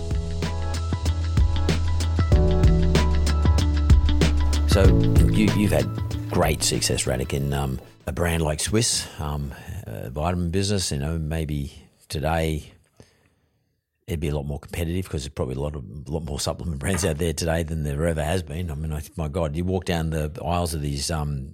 [4.71, 4.85] So
[5.33, 9.51] you, have had great success, Radek, in um, a brand like Swisse, um,
[10.11, 10.93] vitamin business.
[10.93, 11.73] You know, maybe
[12.07, 12.71] today
[14.07, 16.79] it'd be a lot more competitive because there's probably a lot of lot more supplement
[16.79, 18.71] brands out there today than there ever has been.
[18.71, 21.51] I mean, I, my God, you walk down the aisles of these um,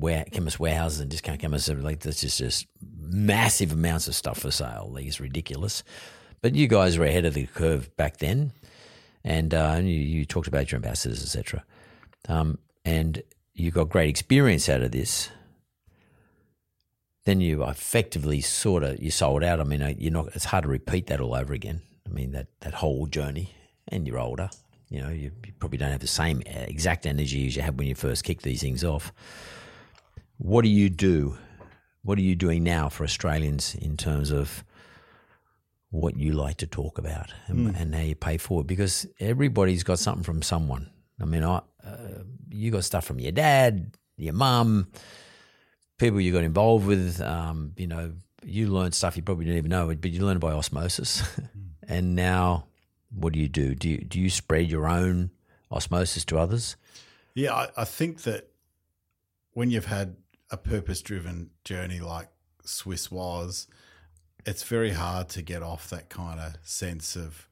[0.00, 2.66] ware, chemist warehouses and discount chemists, like there's just just
[3.00, 4.90] massive amounts of stuff for sale.
[4.92, 5.84] Like it's ridiculous.
[6.42, 8.50] But you guys were ahead of the curve back then,
[9.22, 11.62] and uh, you, you talked about your ambassadors, etc
[12.28, 13.22] um, and
[13.54, 15.30] you got great experience out of this,
[17.24, 19.60] then you effectively sort of you sold out.
[19.60, 20.28] I mean, you're not.
[20.34, 21.82] It's hard to repeat that all over again.
[22.06, 23.50] I mean that that whole journey,
[23.88, 24.50] and you're older.
[24.88, 27.76] You know, you, you probably don't have the same uh, exact energy as you had
[27.76, 29.12] when you first kicked these things off.
[30.38, 31.36] What do you do?
[32.02, 34.62] What are you doing now for Australians in terms of
[35.90, 37.74] what you like to talk about and, Hmm.
[37.74, 38.68] and how you pay for it?
[38.68, 40.90] Because everybody's got something from someone.
[41.20, 44.88] I mean, I, uh, you got stuff from your dad, your mum,
[45.98, 47.20] people you got involved with.
[47.20, 48.12] Um, you know,
[48.44, 51.22] you learned stuff you probably didn't even know, but you learned by osmosis.
[51.88, 52.66] and now,
[53.10, 53.74] what do you do?
[53.74, 55.30] Do you, do you spread your own
[55.70, 56.76] osmosis to others?
[57.34, 58.48] Yeah, I, I think that
[59.52, 60.16] when you've had
[60.50, 62.28] a purpose driven journey like
[62.64, 63.66] Swisse was,
[64.44, 67.45] it's very hard to get off that kind of sense of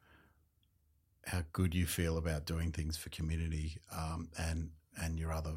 [1.25, 4.69] how good you feel about doing things for community um, and
[5.01, 5.53] and your other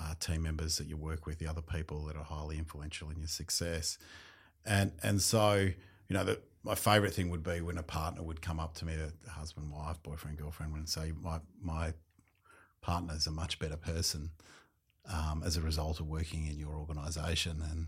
[0.00, 3.18] uh, team members that you work with, the other people that are highly influential in
[3.18, 3.98] your success,
[4.64, 8.42] and and so you know that my favourite thing would be when a partner would
[8.42, 11.92] come up to me, a husband, wife, boyfriend, girlfriend, and say my my
[12.80, 14.30] partner is a much better person
[15.12, 17.62] um, as a result of working in your organisation.
[17.70, 17.86] And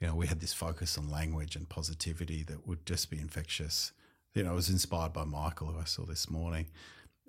[0.00, 3.92] you know, we had this focus on language and positivity that would just be infectious.
[4.34, 6.66] You know, I was inspired by Michael, who I saw this morning,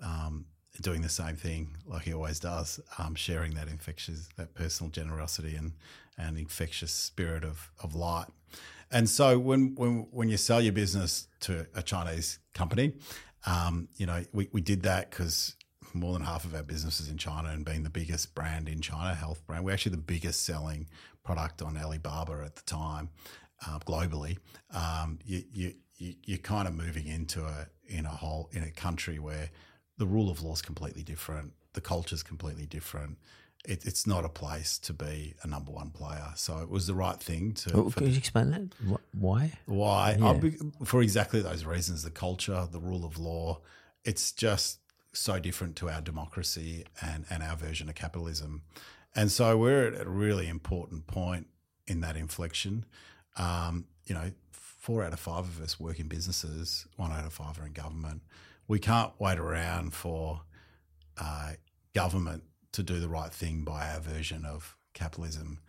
[0.02, 0.46] um,
[0.80, 5.56] doing the same thing like he always does, um, sharing that infectious, that personal generosity
[5.56, 5.72] and
[6.18, 8.26] and infectious spirit of of light.
[8.90, 12.92] And so when when when you sell your business to a Chinese company,
[13.46, 15.56] um, you know, we, we did that because
[15.94, 18.80] more than half of our business is in China and being the biggest brand in
[18.80, 19.64] China, health brand.
[19.64, 20.86] We're actually the biggest selling
[21.24, 23.10] product on Alibaba at the time,
[23.66, 24.38] uh, globally.
[24.72, 28.70] Um, you, you, you, you're kind of moving into a in a whole in a
[28.70, 29.50] country where
[29.98, 33.18] the rule of law is completely different, the culture is completely different.
[33.64, 36.32] It, it's not a place to be a number one player.
[36.34, 37.72] So it was the right thing to.
[37.74, 38.98] Oh, you explain that?
[39.12, 39.52] Why?
[39.66, 40.16] why?
[40.18, 40.32] Yeah.
[40.32, 43.60] Be- for exactly those reasons the culture, the rule of law,
[44.04, 44.80] it's just
[45.12, 48.62] so different to our democracy and, and our version of capitalism.
[49.14, 51.46] And so we're at a really important point
[51.86, 52.84] in that inflection.
[53.36, 54.32] Um, you know,
[54.82, 57.72] four out of five of us work in businesses, one out of five are in
[57.72, 58.20] government.
[58.66, 60.40] We can't wait around for
[61.18, 61.52] uh,
[61.94, 62.42] government
[62.72, 65.60] to do the right thing by our version of capitalism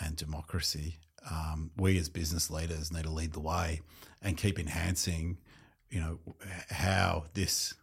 [0.00, 0.96] and democracy.
[1.30, 3.82] Um, we as business leaders need to lead the way
[4.22, 5.36] and keep enhancing,
[5.90, 6.18] you know,
[6.70, 7.74] how this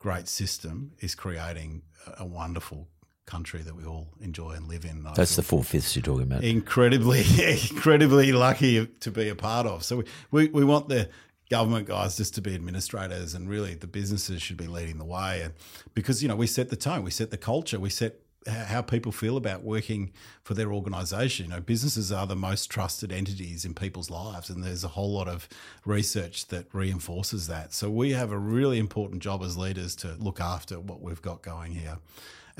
[0.00, 2.88] great system is creating a- a wonderful
[3.26, 5.06] country that we all enjoy and live in.
[5.06, 6.44] I That's the four fifths you're talking about.
[6.44, 7.24] incredibly,
[7.70, 9.84] incredibly lucky to be a part of.
[9.84, 11.08] So we, we, we want the
[11.50, 15.42] government guys just to be administrators and really the businesses should be leading the way.
[15.42, 15.54] And
[15.94, 19.12] because, you know, we set the tone, we set the culture, we set how people
[19.12, 21.46] feel about working for their organisation.
[21.46, 25.12] You know, businesses are the most trusted entities in people's lives, and there's a whole
[25.12, 25.48] lot of
[25.84, 27.72] research that reinforces that.
[27.72, 31.42] So we have a really important job as leaders to look after what we've got
[31.42, 31.98] going here.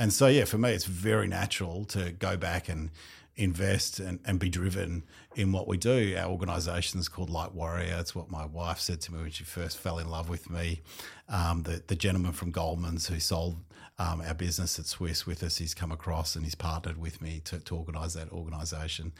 [0.02, 2.90] And so, yeah, for me, it's very natural to go back and
[3.36, 5.04] invest and, and be driven
[5.36, 6.16] in what we do.
[6.18, 7.98] Our organisation is called Light Warrior.
[8.00, 10.80] It's what my wife said to me when she first fell in love with me.
[11.28, 13.58] Um, the, the gentleman from Goldman's who sold
[14.00, 17.40] um, our business at Swisse with us, he's come across and he's partnered with me
[17.44, 19.12] to, to organise that organisation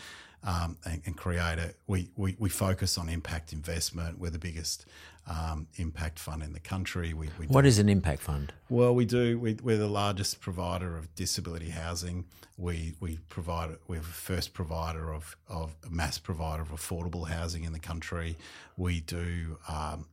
[0.43, 1.77] um, and, and create it.
[1.87, 4.19] We, we, we focus on impact investment.
[4.19, 4.87] We're the biggest
[5.27, 7.15] um, impact fund in the country.
[7.15, 8.53] We, we What is an impact fund?
[8.69, 9.39] well, we do.
[9.39, 12.25] We, we're the largest provider of disability housing.
[12.57, 13.77] We we provide.
[13.89, 18.37] We're the first provider of of mass provider of affordable housing in the country.
[18.77, 20.07] We do um,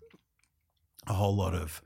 [1.07, 1.81] a whole lot of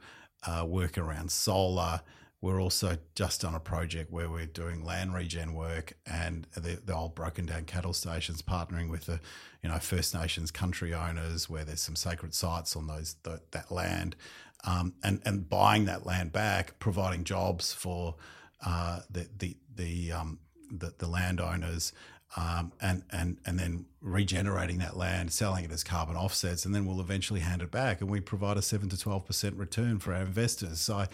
[0.46, 2.02] uh, work around solar.
[2.44, 6.94] We're also just on a project where we're doing land regen work and the, the
[6.94, 9.22] old broken down cattle stations, partnering with the,
[9.62, 13.72] you know, First Nations country owners, where there's some sacred sites on those th that
[13.72, 14.18] land,
[14.66, 18.16] um, and and buying that land back, providing jobs for
[18.66, 21.94] uh, the the the, um, the the landowners,
[22.36, 26.86] um, and and and then regenerating that land, selling it as carbon offsets, and then
[26.86, 30.14] we'll eventually hand it back, and we provide a seven to twelve percent return for
[30.14, 30.82] our investors.
[30.82, 31.06] So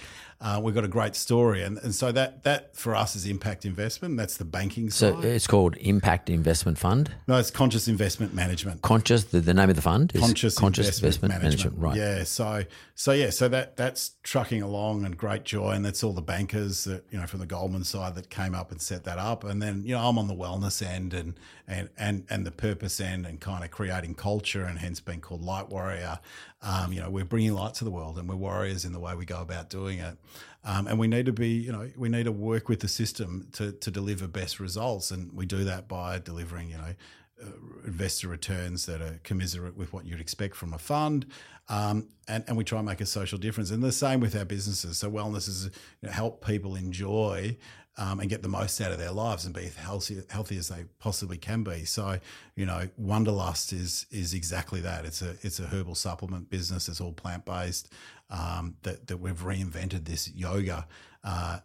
[0.41, 3.63] uh, we've got a great story, and and so that that for us is impact
[3.63, 4.17] investment.
[4.17, 5.23] That's the banking So side.
[5.23, 7.11] So it's called Impact Investment Fund.
[7.27, 8.81] no, it's conscious investment management.
[8.81, 10.21] Conscious, the, the name of the fund is
[10.55, 11.77] conscious, investment, management.
[11.77, 11.95] Right.
[11.95, 12.23] Yeah.
[12.23, 12.63] So
[12.95, 13.29] so yeah.
[13.29, 17.19] So that that's trucking along and great joy, and that's all the bankers that you
[17.19, 19.93] know from the Goldman side that came up and set that up, and then you
[19.93, 21.35] know I'm on the wellness end and
[21.67, 25.41] and and and the purpose end and kind of creating culture, and hence being called
[25.41, 26.19] Light Warrior.
[26.61, 29.15] Um, you know, we're bringing light to the world, and we're warriors in the way
[29.15, 30.17] we go about doing it.
[30.63, 33.47] Um, and we need to be, you know, we need to work with the system
[33.53, 36.93] to to deliver best results, and we do that by delivering, you know
[37.41, 37.45] uh,
[37.85, 41.25] investor returns that are commiserate with what you'd expect from a fund.
[41.69, 43.71] Um, and, and we try and make a social difference.
[43.71, 44.97] And the same with our businesses.
[44.97, 45.65] So wellness is
[46.01, 47.55] you know, help people enjoy
[47.99, 50.85] um, and get the most out of their lives and be healthy, healthy as they
[50.99, 51.83] possibly can be.
[51.83, 52.19] So,
[52.55, 55.05] you know, Wanderlust is is exactly that.
[55.05, 56.87] It's a it's a herbal supplement business.
[56.87, 57.89] It's all plant based.
[58.29, 60.87] Um, that that we've reinvented this yoga.
[61.23, 61.59] Uh,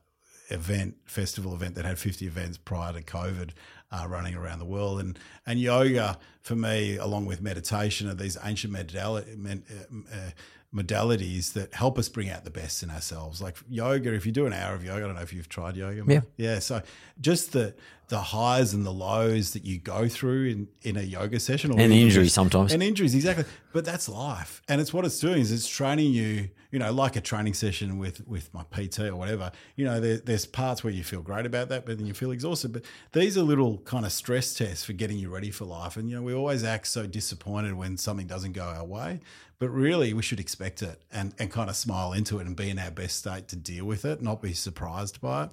[0.51, 3.53] event festival event that had 50 events prior to covid
[3.90, 8.37] uh, running around the world and and yoga for me along with meditation are these
[8.44, 10.31] ancient uh,
[10.75, 13.41] modalities that help us bring out the best in ourselves.
[13.41, 15.77] Like yoga, if you do an hour of yoga, I don't know if you've tried
[15.77, 16.03] yoga.
[16.07, 16.21] Yeah.
[16.37, 16.59] Yeah.
[16.59, 16.83] So
[17.21, 17.75] just the
[18.09, 21.73] the highs and the lows that you go through in, in a yoga session.
[21.73, 22.73] Or and injuries sometimes.
[22.73, 23.45] And injuries, exactly.
[23.73, 24.62] But that's life.
[24.69, 27.99] And it's what it's doing is it's training you, you know, like a training session
[27.99, 29.53] with, with my PT or whatever.
[29.77, 32.31] You know, there, there's parts where you feel great about that, but then you feel
[32.31, 32.73] exhausted.
[32.73, 35.97] But these are little kind of stress tests for getting you ready for life.
[35.97, 39.21] And, you know, we always act so disappointed when something doesn't go our way.
[39.59, 42.69] But really, we should expect it and, and kind of smile into it and be
[42.69, 45.51] in our best state to deal with it, not be surprised by it.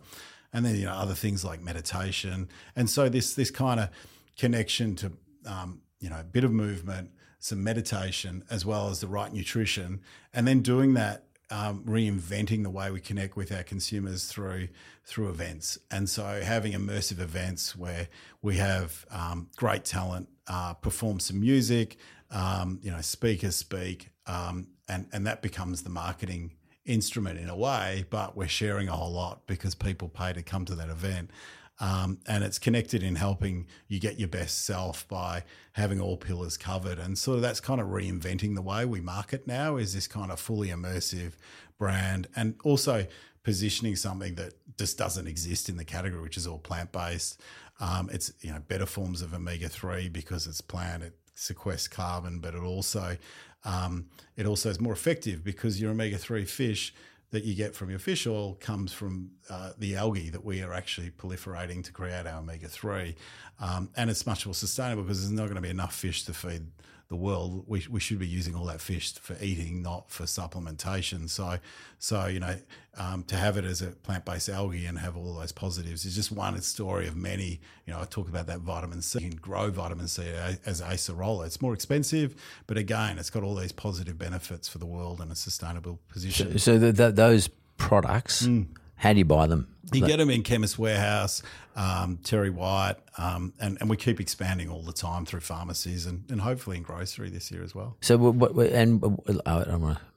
[0.54, 2.50] And then, you know, other things like meditation.
[2.76, 3.90] And so this this kind of
[4.38, 5.12] connection to,
[5.46, 10.02] um, you know, a bit of movement, some meditation, as well as the right nutrition,
[10.34, 14.70] and then doing that um, reinventing the way we connect with our consumers through
[15.04, 15.78] through events.
[15.92, 18.08] And so having immersive events where
[18.42, 21.98] we have um, great talent uh, perform some music,
[22.32, 26.52] um, you know, speakers speak, um, and and that becomes the marketing
[26.86, 28.06] instrument in a way.
[28.10, 31.32] But we're sharing a whole lot because people pay to come to that event.
[31.80, 36.56] Um, and it's connected in helping you get your best self by having all pillars
[36.56, 37.00] covered.
[37.00, 40.40] And of that's kind of reinventing the way we market now is this kind of
[40.40, 41.34] fully immersive
[41.80, 43.08] brand and also
[43.44, 47.42] positioning something that just doesn't exist in the category, which is all plant based.
[47.80, 51.02] Um, it's you know better forms of omega three because it's plant.
[51.02, 53.18] It sequesters carbon, but it also
[53.64, 56.94] um, it also is more effective because your omega three fish
[57.32, 60.74] that you get from your fish oil comes from uh, the algae that we are
[60.74, 63.16] actually proliferating to create our omega 3.
[63.60, 66.34] Um, and it's much more sustainable because there's not going to be enough fish to
[66.34, 66.64] feed
[67.12, 71.30] the world, we, we should be using all that fish for eating, not for supplementation.
[71.30, 71.58] So,
[72.00, 72.56] so you know,
[72.98, 76.16] um, to have it as a plant based algae and have all those positives is
[76.16, 77.60] just one story of many.
[77.86, 79.20] You know, I talk about that vitamin C.
[79.20, 80.24] You can grow vitamin C
[80.66, 81.48] as acerola.
[81.48, 82.34] It's more expensive,
[82.66, 86.54] but again, it's got all these positive benefits for the world and a sustainable position.
[86.54, 88.48] So, so the, the, those products.
[88.48, 88.68] Mm
[89.02, 89.68] how do you buy them?
[89.92, 91.42] You get them in Chemist Warehouse,
[91.76, 96.24] um, Terry White, um, and, and we keep expanding all the time through pharmacies and,
[96.30, 97.98] and hopefully in grocery this year as well.
[98.02, 99.74] So, what, and uh,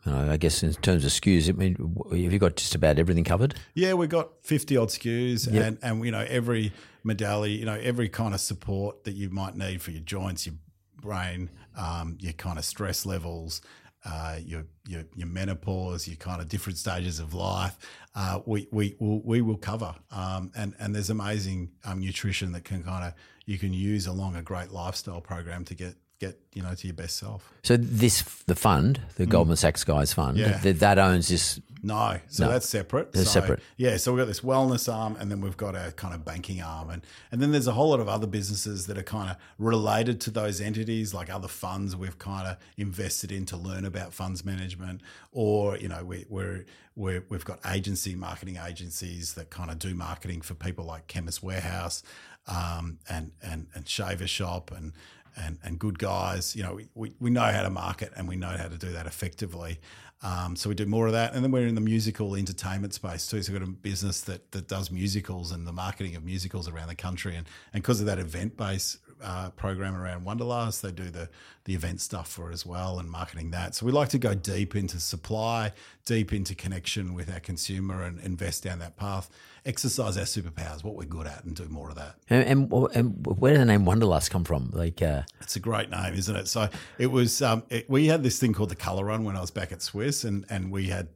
[0.07, 1.77] I guess in terms of SKUs, I mean,
[2.11, 3.55] have you got just about everything covered?
[3.73, 5.64] Yeah, we've got 50 odd SKUs yep.
[5.64, 9.57] and, and, you know, every medallion, you know, every kind of support that you might
[9.57, 10.57] need for your joints, your
[11.01, 13.62] brain, um, your kind of stress levels,
[14.05, 17.77] uh, your, your, your menopause, your kind of different stages of life,
[18.14, 19.95] uh, we we will, we will cover.
[20.11, 23.14] Um, and and there's amazing um, nutrition that can kind of
[23.47, 26.94] you can use along a great lifestyle program to get get you know to your
[26.94, 27.53] best self.
[27.62, 29.31] So this the fund, the mm.
[29.31, 30.59] Goldman Sachs guys fund, yeah.
[30.59, 31.61] that, that owns this.
[31.83, 32.53] No, so no.
[32.53, 33.09] that's separate.
[33.09, 33.61] It's so, separate.
[33.77, 36.62] Yeah, so we've got this wellness arm, and then we've got a kind of banking
[36.62, 39.37] arm, and and then there's a whole lot of other businesses that are kind of
[39.59, 44.14] related to those entities, like other funds we've kind of invested in to learn about
[44.14, 46.64] funds management, or you know we, we're
[46.96, 51.42] we have got agency marketing agencies that kind of do marketing for people like Chemist
[51.42, 52.03] Warehouse
[52.46, 54.92] um, and and and Shaver Shop and
[55.37, 56.55] and, and good guys.
[56.55, 59.07] You know, we, we, know how to market and we know how to do that
[59.07, 59.81] effectively.
[60.23, 61.35] Um, so we do more of that.
[61.35, 63.42] And then we're in the musical entertainment space too.
[63.42, 66.88] So we've got a business that, that does musicals and the marketing of musicals around
[66.88, 67.37] the country.
[67.37, 71.29] And, and because of that event base uh, program around Wanderlust, they do the,
[71.64, 73.74] the event stuff for it as well and marketing that.
[73.74, 75.72] So we like to go deep into supply,
[76.05, 79.31] deep into connection with our consumer and invest down that path
[79.66, 82.16] exercise our superpowers, what we're good at, and do more of that.
[82.29, 84.70] And, and, and where did the name Wanderlust come from?
[84.72, 85.22] Like, uh...
[85.40, 86.48] it's a great name, isn't it?
[86.48, 87.40] So it was.
[87.42, 89.79] Um, it, we had this thing called the Color Run when I was back at
[89.79, 91.09] Swisse, and and we had.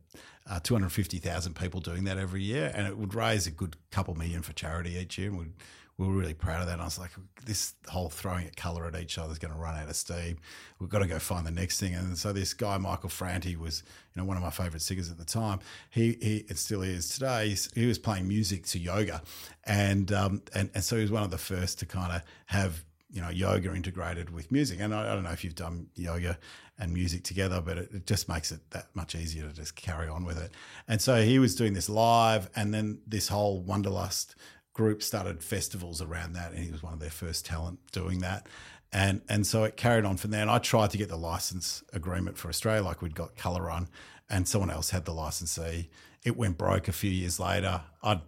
[0.51, 4.41] Uh, 250,000 people doing that every year, and it would raise a good couple million
[4.41, 5.29] for charity each year.
[5.29, 5.53] And we'd
[5.99, 6.75] we were really proud of that.
[6.75, 7.11] And I was like,
[7.45, 10.39] this whole throwing at colour at each other is going to run out of steam.
[10.79, 11.95] We've got to go find the next thing.
[11.95, 13.83] And so this guy, Michael Franti, was
[14.15, 15.59] you know one of my favourite singers at the time.
[15.91, 17.55] He, he it still is today.
[17.75, 19.23] He was playing music to yoga,
[19.65, 22.85] and um, and and so he was one of the first to kind of have
[23.11, 24.79] you know yoga integrated with music.
[24.81, 26.39] And I, I, don't know if you've done yoga
[26.79, 30.07] and music together, but it, it, just makes it that much easier to just carry
[30.07, 30.53] on with it.
[30.87, 34.37] And so he was doing this live, and then this whole Wanderlust
[34.79, 38.47] group started festivals around that, and he was one of their first talent doing that.
[38.93, 40.41] And and so it carried on from there.
[40.41, 43.89] And I tried to get the license agreement for Australia, like we'd got Colour Run,
[44.31, 45.91] and someone else had the licensee.
[46.25, 47.83] It went broke a few years later.
[48.05, 48.21] I'd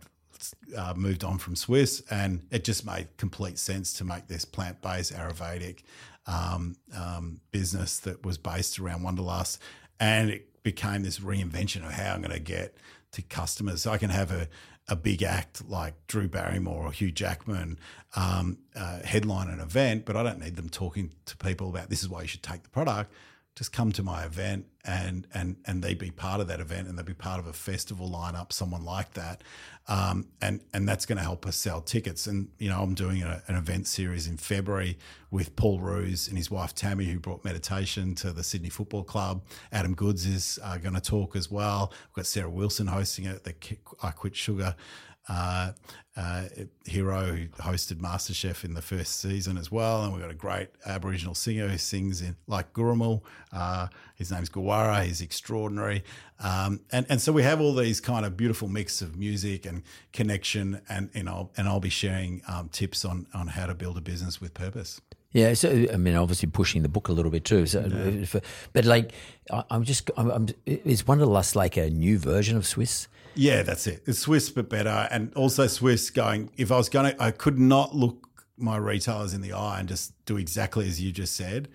[0.76, 4.82] uh, moved on from Swisse, and it just made complete sense to make this plant
[4.82, 5.84] based Ayurvedic
[6.26, 9.60] um, um, business that was based around Wanderlust,
[10.00, 12.74] and it became this reinvention of how I'm going to get
[13.12, 13.82] to customers.
[13.82, 14.48] So I can have a
[14.90, 17.78] a big act like Drew Barrymore or Hugh Jackman
[18.16, 22.02] um, uh, headline an event, but I don't need them talking to people about this
[22.02, 23.12] is why you should take the product
[23.56, 26.98] just come to my event and and and they be part of that event and
[26.98, 29.42] they be part of a festival lineup, someone like that,
[29.88, 32.26] um, and and that's going to help us sell tickets.
[32.26, 34.96] And you know, I'm doing a, an event series in February
[35.30, 39.42] with Paul Roos and his wife Tammy, who brought meditation to the Sydney Football Club.
[39.72, 41.92] Adam Goodes is uh, going to talk as well.
[42.08, 43.44] We've got Sarah Wilson hosting it.
[43.44, 43.54] The
[44.02, 44.74] I Quit Sugar
[45.30, 45.72] uh,
[46.16, 46.42] uh,
[46.84, 50.02] hero who hosted MasterChef in the first season as well.
[50.02, 53.22] And we've got a great Aboriginal singer who sings in like Gurrumul.
[53.52, 55.04] Uh, his name's Gawara.
[55.04, 56.02] He's extraordinary.
[56.40, 59.84] Um, and, and so we have all these kind of beautiful mix of music and
[60.12, 60.80] connection.
[60.88, 64.02] And, you know, and I'll be sharing um, tips on, on how to build a
[64.02, 65.00] business with purpose.
[65.32, 67.64] Yeah, so I mean, obviously pushing the book a little bit too.
[67.66, 68.40] So, yeah.
[68.72, 69.12] but like,
[69.70, 73.06] I'm just, I'm, I'm, is Wanderlust like a new version of Swisse?
[73.34, 74.02] Yeah, that's it.
[74.06, 75.08] It's Swisse, but better.
[75.10, 78.26] And also Swisse going, if I was going to, I could not look
[78.56, 81.68] my retailers in the eye and just do exactly as you just said,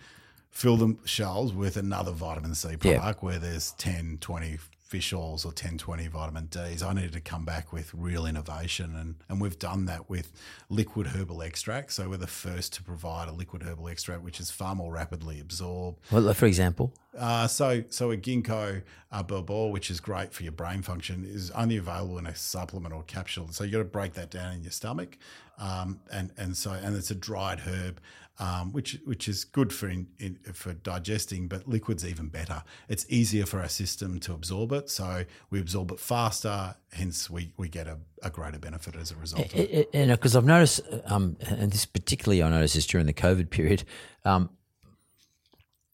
[0.52, 5.50] fill the shelves with another vitamin C product where there's 10, 20 fish oils or
[5.50, 6.84] 1020 vitamin Ds.
[6.84, 8.96] I needed to come back with real innovation.
[8.96, 10.32] And, and we've done that with
[10.70, 11.92] liquid herbal extract.
[11.94, 15.40] So we're the first to provide a liquid herbal extract, which is far more rapidly
[15.40, 16.00] absorbed.
[16.12, 16.94] Well, for example?
[17.18, 21.50] Uh, so, so a ginkgo uh, biloba, which is great for your brain function, is
[21.52, 23.48] only available in a supplement or capsule.
[23.52, 25.18] So you got to break that down in your stomach,
[25.58, 28.02] um, and and so and it's a dried herb
[28.40, 32.64] um, which which is good for in, in, for digesting, but liquid's even better.
[32.90, 36.76] It's easier for our system to absorb it, so we absorb it faster.
[36.92, 39.54] Hence, we, we get a, a greater benefit as a result.
[39.54, 43.84] And because I've noticed, um, and this particularly I noticed this during the COVID period,
[44.24, 44.50] um,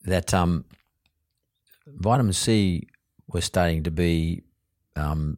[0.03, 0.65] that um,
[1.87, 2.87] vitamin C
[3.27, 4.43] was starting to be
[4.95, 5.37] um,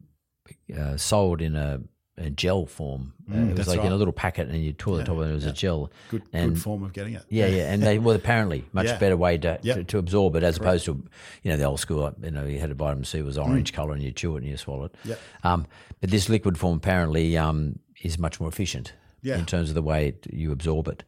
[0.76, 1.80] uh, sold in a
[2.16, 3.12] a gel form.
[3.28, 3.86] Mm, uh, it was like right.
[3.86, 5.50] in a little packet, and you tore the top, and it was yeah.
[5.50, 5.90] a gel.
[6.10, 7.24] Good, and, good form of getting it.
[7.28, 8.98] Yeah, yeah, and they well apparently much yeah.
[8.98, 9.76] better way to, yep.
[9.76, 10.68] to, to absorb it as Correct.
[10.68, 11.04] opposed to
[11.42, 12.14] you know the old school.
[12.22, 13.76] You know, you had a vitamin C was orange mm.
[13.76, 14.94] color, and you chew it and you swallow it.
[15.04, 15.20] Yep.
[15.42, 15.66] Um,
[16.00, 18.92] but this liquid form apparently um, is much more efficient
[19.22, 19.36] yeah.
[19.36, 21.02] in terms of the way it, you absorb it.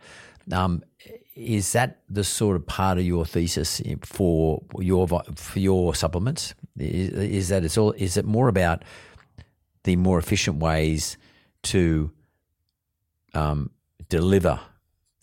[0.50, 0.82] Um,
[1.34, 6.54] is that the sort of part of your thesis for your for your supplements?
[6.78, 7.92] Is, is that it's all?
[7.92, 8.82] Is it more about
[9.87, 11.16] the more efficient ways
[11.62, 12.11] to
[13.34, 13.70] um,
[14.09, 14.59] deliver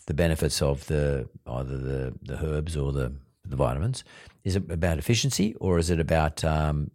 [0.06, 3.12] the benefits of the either the, the herbs or the,
[3.44, 4.04] the vitamins?
[4.42, 6.90] Is it about efficiency or is it about um,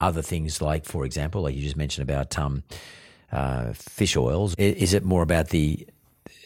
[0.00, 2.62] other things like, for example, like you just mentioned about um,
[3.32, 4.54] uh, fish oils?
[4.56, 5.86] Is it more about the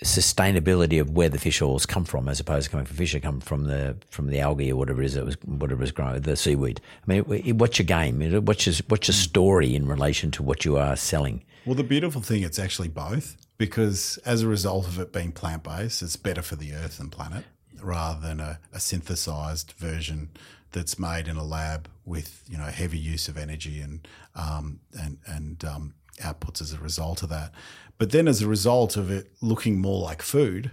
[0.05, 3.23] sustainability of where the fish oils come from, as opposed to coming from fish that
[3.23, 6.21] come from the from the algae or whatever it is that was whatever is growing
[6.21, 6.81] the seaweed.
[7.09, 8.21] I mean, what's your game?
[8.45, 11.45] What's your what's your story in relation to what you are selling?
[11.65, 15.65] Well, the beautiful thing, it's actually both because as a result of it being plant
[15.65, 17.45] based, it's better for the earth and planet
[17.83, 20.31] rather than a, a synthesized version
[20.73, 25.19] that's made in a lab with you know heavy use of energy and um, and
[25.27, 27.53] and um, outputs as a result of that.
[27.99, 30.71] But then, as a result of it looking more like food,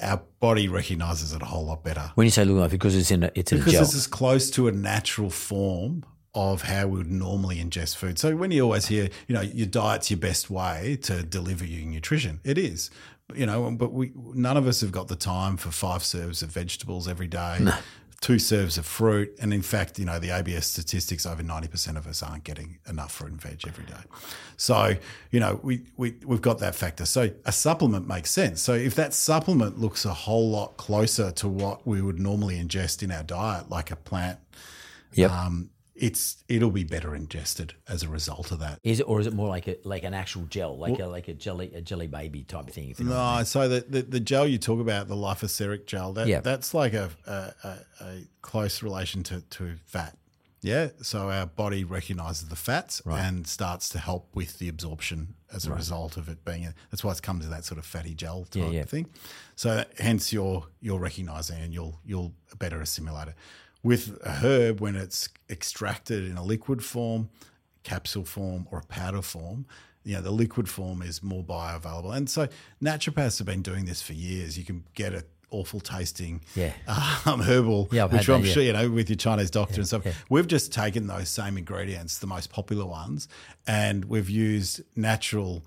[0.00, 2.12] our body recognizes it a whole lot better.
[2.14, 4.50] When you say looking like because it's in a, it's in because it's as close
[4.52, 6.04] to a natural form
[6.34, 8.18] of how we would normally ingest food.
[8.18, 11.86] So when you always hear, you know, your diet's your best way to deliver your
[11.86, 12.90] nutrition, it is.
[13.34, 16.50] You know, but we none of us have got the time for five serves of
[16.50, 17.58] vegetables every day.
[17.60, 17.74] No
[18.20, 19.34] two serves of fruit.
[19.40, 23.12] And in fact, you know, the ABS statistics over 90% of us aren't getting enough
[23.12, 24.00] fruit and veg every day.
[24.56, 24.96] So,
[25.30, 27.04] you know, we, we, we've got that factor.
[27.04, 28.62] So a supplement makes sense.
[28.62, 33.02] So if that supplement looks a whole lot closer to what we would normally ingest
[33.02, 34.38] in our diet, like a plant,
[35.12, 35.30] yep.
[35.30, 38.80] Um, it's it'll be better ingested as a result of that.
[38.82, 41.10] Is it, or is it more like a like an actual gel, like well, a
[41.10, 42.94] like a jelly a jelly baby type thing?
[42.98, 43.44] no, I mean.
[43.44, 46.40] so the, the, the gel you talk about, the lycoseric gel, that yeah.
[46.40, 50.16] that's like a, a, a close relation to to fat.
[50.62, 53.20] Yeah, so our body recognizes the fats right.
[53.20, 55.76] and starts to help with the absorption as a right.
[55.76, 56.66] result of it being.
[56.66, 58.84] A, that's why it's come to that sort of fatty gel type yeah, yeah.
[58.84, 59.06] thing.
[59.54, 63.34] So hence you're you're recognizing and you'll you'll better assimilate it
[63.86, 67.28] with a herb when it's extracted in a liquid form,
[67.84, 69.64] capsule form, or a powder form.
[70.02, 72.16] You know, the liquid form is more bioavailable.
[72.16, 72.48] And so
[72.82, 74.58] naturopaths have been doing this for years.
[74.58, 76.72] You can get a, awful tasting Yeah.
[77.26, 78.52] um, herbal, Yeah, which I'm that, yeah.
[78.54, 80.04] sure you know with your Chinese doctor and stuff.
[80.04, 80.12] yeah.
[80.28, 83.28] We've just taken those same ingredients, the most popular ones,
[83.66, 85.64] and we've used natural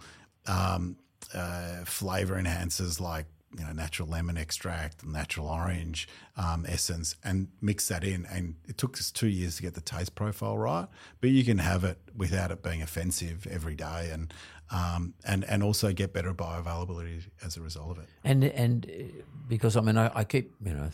[0.47, 0.97] um,
[1.33, 3.25] uh, flavor enhancers like
[3.57, 8.25] you know natural lemon extract, natural orange um, essence, and mix that in.
[8.25, 10.87] And it took us two years to get the taste profile right,
[11.21, 14.33] but you can have it without it being offensive every day, and
[14.71, 18.09] um, and and also get better bioavailability as a result of it.
[18.23, 20.89] And and uh, because I mean I, I keep you know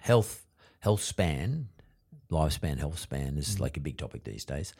[0.00, 0.44] health
[0.80, 1.68] health span
[2.30, 4.74] lifespan health span is like a big topic these days.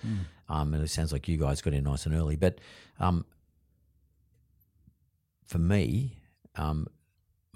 [0.48, 2.60] Um, and it sounds like you guys got in nice and early, but
[2.98, 3.24] um,
[5.46, 6.18] for me,
[6.56, 6.88] um,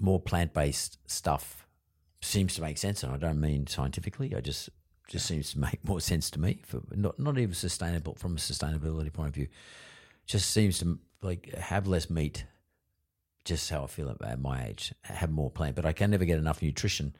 [0.01, 1.65] more plant based stuff
[2.21, 4.35] seems to make sense, and I don't mean scientifically.
[4.35, 4.69] I just
[5.07, 8.39] just seems to make more sense to me for not not even sustainable from a
[8.39, 9.47] sustainability point of view.
[10.25, 12.45] Just seems to like have less meat
[13.43, 14.93] just how I feel at my age.
[15.03, 17.15] Have more plant, but I can never get enough nutrition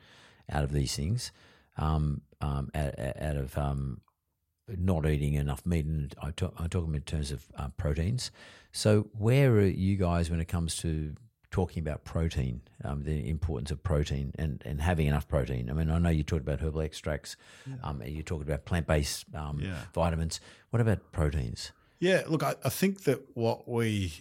[0.50, 1.32] out of these things.
[1.78, 4.02] Um, um, out, out of um,
[4.68, 8.32] not eating enough meat, and I talk, I talk in terms of uh, proteins.
[8.72, 11.16] So, where are you guys when it comes to
[11.52, 15.70] talking about protein, um, the importance of protein and, and having enough protein?
[15.70, 17.36] I mean, I know you talked about herbal extracts,
[17.84, 19.76] um, you talked about plant based um, Yeah.
[19.94, 20.40] vitamins.
[20.72, 21.72] What about proteins?
[22.00, 24.14] Yeah, look, I, I think that what we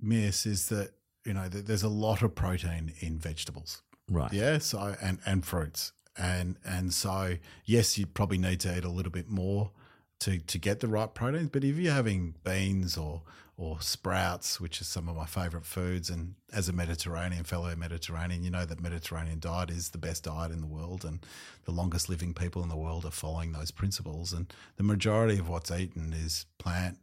[0.00, 0.92] miss is that
[1.26, 3.82] you know that there's a lot of protein in vegetables.
[4.08, 4.32] Right.
[4.32, 8.88] Yeah, so and and fruits, and and so yes, you probably need to eat a
[8.88, 9.72] little bit more
[10.20, 11.50] to to get the right proteins.
[11.50, 13.22] But if you're having beans or
[13.56, 18.42] or sprouts, which is some of my favourite foods, and as a Mediterranean fellow Mediterranean,
[18.42, 21.24] you know that Mediterranean diet is the best diet in the world, and
[21.64, 24.32] the longest living people in the world are following those principles.
[24.32, 26.98] And the majority of what's eaten is plant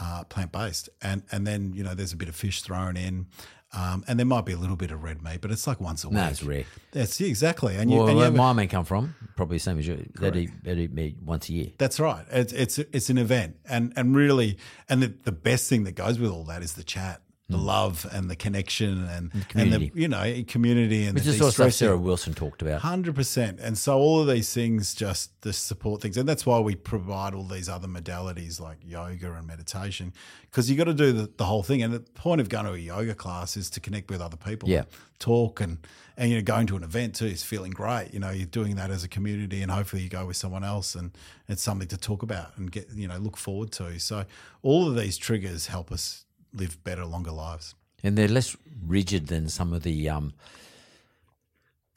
[0.00, 3.26] uh, plant based, and and then you know there's a bit of fish thrown in,
[3.72, 6.04] um, and there might be a little bit of red meat, but it's like once
[6.04, 6.16] a week.
[6.16, 6.64] No, it's rare.
[6.92, 9.60] That's yeah, exactly, and you, Well, and you where my men come from, probably the
[9.62, 10.08] same as you.
[10.18, 11.66] They'd eat, they'd eat meat once a year.
[11.78, 12.24] that's right.
[12.30, 14.58] It's it's it's an event, and and really,
[14.88, 17.64] and the, the best thing that goes with all that is the chat, the mm.
[17.64, 19.92] love, and the connection, and and the, community.
[19.94, 21.72] you know community and Which the is sort of stuff.
[21.72, 22.80] Sarah Wilson talked about.
[22.80, 26.58] Hundred percent, and so all of these things just the support things, and that's why
[26.60, 31.12] we provide all these other modalities like yoga and meditation, because you got to do
[31.12, 31.82] the, the whole thing.
[31.82, 34.68] And the point of going to a yoga class is to connect with other people,
[34.68, 34.84] Yeah.
[35.18, 35.78] talk, and
[36.16, 38.10] and you know going to an event too is feeling great.
[38.12, 40.94] You know, you're doing that as a community, and hopefully you go with someone else,
[40.94, 41.12] and
[41.48, 43.98] it's something to talk about and get you know look forward to.
[43.98, 44.24] So
[44.62, 47.74] all of these triggers help us live better, longer lives.
[48.02, 50.32] and they're less rigid than some of the um,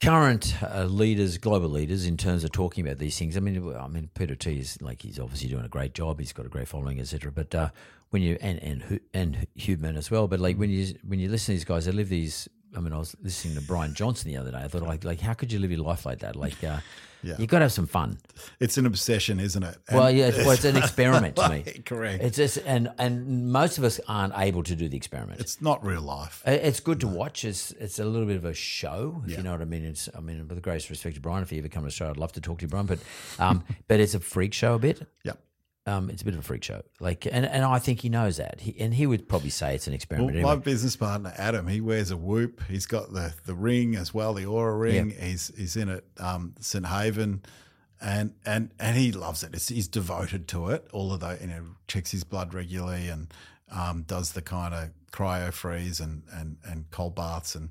[0.02, 3.36] current uh, leaders, global leaders, in terms of talking about these things.
[3.36, 6.18] I mean, I mean, Peter Attia is like he's obviously doing a great job.
[6.18, 7.32] He's got a great following, etc.
[7.32, 7.70] But uh,
[8.10, 10.28] when you and and and Huberman as well.
[10.28, 12.48] But like when you when you listen to these guys, they live these.
[12.76, 14.58] I mean, I was listening to Bryan Johnson the other day.
[14.58, 16.36] I thought, like, like how could you live your life like that?
[16.36, 16.78] Like, uh,
[17.22, 17.36] Yeah.
[17.38, 18.18] you got to have some fun.
[18.60, 19.78] It's an obsession, isn't it?
[19.90, 21.62] Well, yeah, it's, well, it's an experiment to me.
[21.86, 22.22] Correct.
[22.22, 25.40] It's just, and and most of us aren't able to do the experiment.
[25.40, 26.42] It's not real life.
[26.46, 27.44] It's good to watch.
[27.44, 29.36] It's it's a little bit of a show, if Yeah.
[29.38, 29.84] you know what I mean.
[29.86, 32.10] It's I mean, with the greatest respect to Bryan, if he ever come to Australia,
[32.12, 32.86] I'd love to talk to you, Bryan.
[32.86, 32.98] But
[33.38, 35.06] um, but it's a freak show a bit.
[35.22, 35.38] Yep.
[35.86, 36.80] Um, it's a bit of a freak show.
[36.98, 38.60] Like, and, and I think he knows that.
[38.60, 40.40] He, and he would probably say it's an Well, experiment.
[40.40, 42.62] my business partner Adam, he wears a whoop.
[42.68, 45.10] He's got the the ring as well, the Oura ring.
[45.10, 47.42] He's he's in it, um, St Haven,
[48.00, 49.52] and and and he loves it.
[49.52, 50.88] It's, he's devoted to it.
[50.92, 53.32] All of that, you know, checks his blood regularly and
[53.70, 57.68] um, does the kind of cryo freeze and and and cold baths and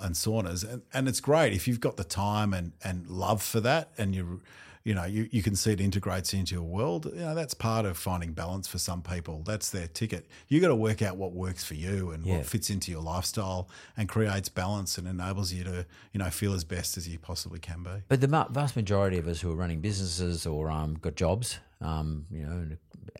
[0.00, 3.60] and saunas, and and it's great if you've got the time and and love for
[3.60, 4.40] that, and you.
[4.84, 7.06] You know, you, you can see it integrates into your world.
[7.06, 9.42] You know, that's part of finding balance for some people.
[9.46, 10.26] That's their ticket.
[10.48, 12.38] You got to work out what works for you and Yeah.
[12.38, 16.52] what fits into your lifestyle and creates balance and enables you to, you know, feel
[16.52, 17.90] as best as you possibly can be.
[18.08, 22.26] But the vast majority of us who are running businesses or um, got jobs, um,
[22.30, 22.66] you know,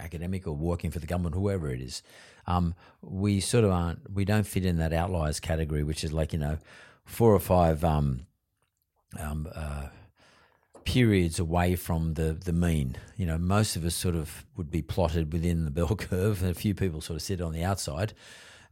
[0.00, 2.02] academic or working for the government, whoever it is,
[2.48, 6.32] um, we sort of aren't, we don't fit in that outliers category, which is like,
[6.32, 6.58] you know,
[7.04, 8.26] four or five um,
[9.18, 9.86] um, uh,
[10.84, 12.96] periods away from the, the mean.
[13.16, 16.50] You know, most of us sort of would be plotted within the bell curve, and
[16.50, 18.14] a few people sort of sit on the outside.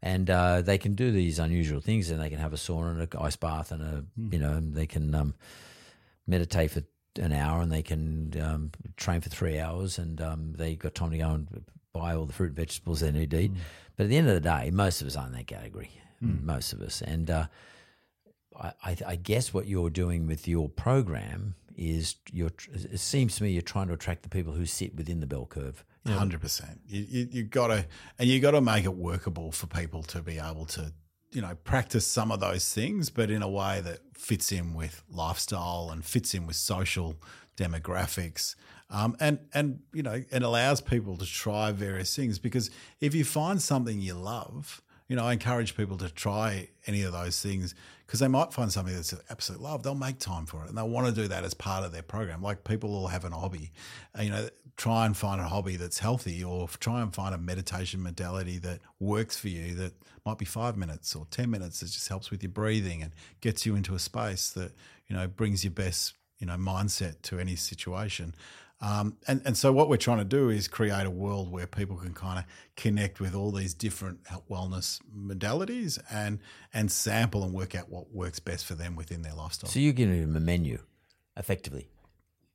[0.02, 3.00] And uh, they can do these unusual things, and they can have a sauna and
[3.02, 4.04] an ice bath, and a
[4.34, 5.34] you know, and they can um,
[6.26, 6.82] meditate for
[7.16, 11.10] an hour, and they can um, train for three hours, and um, they got time
[11.10, 13.52] to go and buy all the fruit and vegetables they need to eat.
[13.96, 15.90] But at the end of the day, most of us aren't in that category.
[16.20, 17.46] Most of us, and uh,
[18.58, 22.52] I, I, I guess what you're doing with your program is you're.
[22.72, 25.46] It seems to me you're trying to attract the people who sit within the bell
[25.46, 25.84] curve.
[26.06, 26.80] Hundred percent.
[26.86, 27.86] You, you, you got to,
[28.18, 30.92] and you got to make it workable for people to be able to
[31.32, 35.04] you know, practice some of those things, but in a way that fits in with
[35.08, 37.16] lifestyle and fits in with social
[37.56, 38.56] demographics,
[38.90, 42.38] um, and and you know, and allows people to try various things.
[42.38, 42.70] Because
[43.00, 47.10] if you find something you love, you know, I encourage people to try any of
[47.10, 47.74] those things
[48.06, 49.82] because they might find something that's absolute love.
[49.82, 52.04] They'll make time for it and they'll want to do that as part of their
[52.04, 52.40] program.
[52.40, 53.72] Like people will have an hobby,
[54.20, 58.00] you know, try and find a hobby that's healthy or try and find a meditation
[58.00, 59.94] modality that works for you that
[60.24, 63.66] might be five minutes or 10 minutes that just helps with your breathing and gets
[63.66, 64.70] you into a space that,
[65.08, 68.32] you know, brings your best, you know, mindset to any situation.
[68.82, 71.96] Um, and, and so what we're trying to do is create a world where people
[71.96, 72.44] can kind of
[72.76, 76.38] connect with all these different wellness modalities and
[76.72, 79.68] and sample and work out what works best for them within their lifestyle.
[79.70, 80.78] So you're giving them a menu,
[81.36, 81.88] effectively,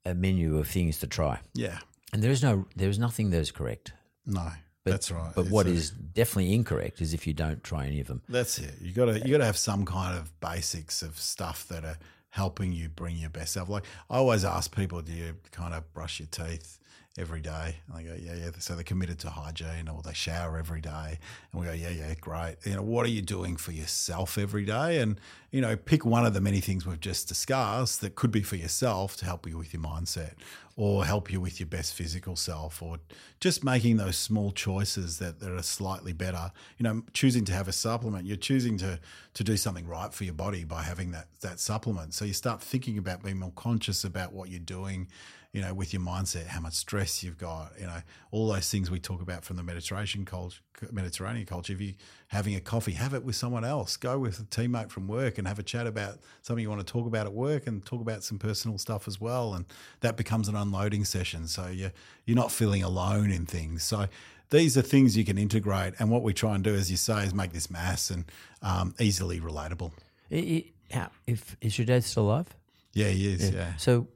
[0.03, 1.39] a menu of things to try.
[1.53, 1.79] Yeah.
[2.13, 3.93] And there is no, there is nothing that is correct.
[4.25, 4.49] No,
[4.83, 5.31] But, that's right.
[5.35, 8.21] But It's what a- is definitely incorrect is if you don't try any of them.
[8.29, 8.73] That's it.
[8.81, 11.97] You got to you got to have some kind of basics of stuff that are
[12.35, 13.69] helping you bring your best self.
[13.69, 16.79] Like I always ask people, do you kind of brush your teeth
[17.17, 17.77] every day?
[17.87, 18.51] And they go, yeah, yeah.
[18.59, 21.19] So they're committed to hygiene, or they shower every day.
[21.51, 22.57] And we go, yeah, yeah, great.
[22.65, 24.99] You know, what are you doing for yourself every day?
[24.99, 25.19] And
[25.51, 28.57] you know, pick one of the many things we've just discussed that could be for
[28.57, 30.33] yourself to help you with your mindset,
[30.75, 32.97] or help you with your best physical self, or
[33.39, 36.51] just making those small choices that, that are slightly better.
[36.77, 38.99] You know, choosing to have a supplement, you're choosing to
[39.35, 42.13] to do something right for your body by having that that supplement.
[42.13, 45.07] So you start thinking about being more conscious about what you're doing,
[45.55, 48.01] you know, with your mindset, how much stress you've got, you know,
[48.31, 50.59] all those things we talk about from the Mediterranean culture.
[50.91, 51.71] Mediterranean culture.
[51.71, 51.93] If you're
[52.27, 53.95] having a coffee, have it with someone else.
[53.95, 56.91] Go with a teammate from work and have a chat about something you want to
[56.91, 59.53] talk about at work, and talk about some personal stuff as well.
[59.53, 59.63] And
[60.01, 61.47] that becomes an unloading session.
[61.47, 61.91] So you
[62.25, 63.81] you're not feeling alone in things.
[63.83, 64.09] So
[64.49, 65.93] these are things you can integrate.
[65.99, 68.25] And what we try and do, as you say, is make this mass and
[68.61, 69.93] um, easily relatable.
[70.29, 72.47] I- I- how, if is your dad still alive?
[72.93, 73.51] Yeah, he is.
[73.51, 73.75] Yeah.
[73.77, 74.07] So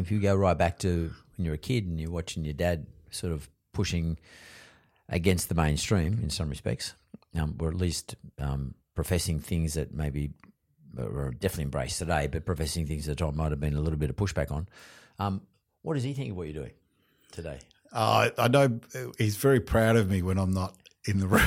[0.00, 2.86] if you go right back to when you're a kid and you're watching your dad
[3.10, 4.18] sort of pushing
[5.08, 6.94] against the mainstream in some respects,
[7.38, 10.30] um, or at least um, professing things that maybe
[10.98, 14.16] are definitely embraced today, but professing things that might have been a little bit of
[14.16, 14.68] pushback on.
[15.18, 15.42] Um,
[15.82, 16.72] what does he think of what you're doing
[17.30, 17.58] today?
[17.92, 18.80] Uh, I know
[19.18, 20.74] he's very proud of me when I'm not
[21.04, 21.42] in the room.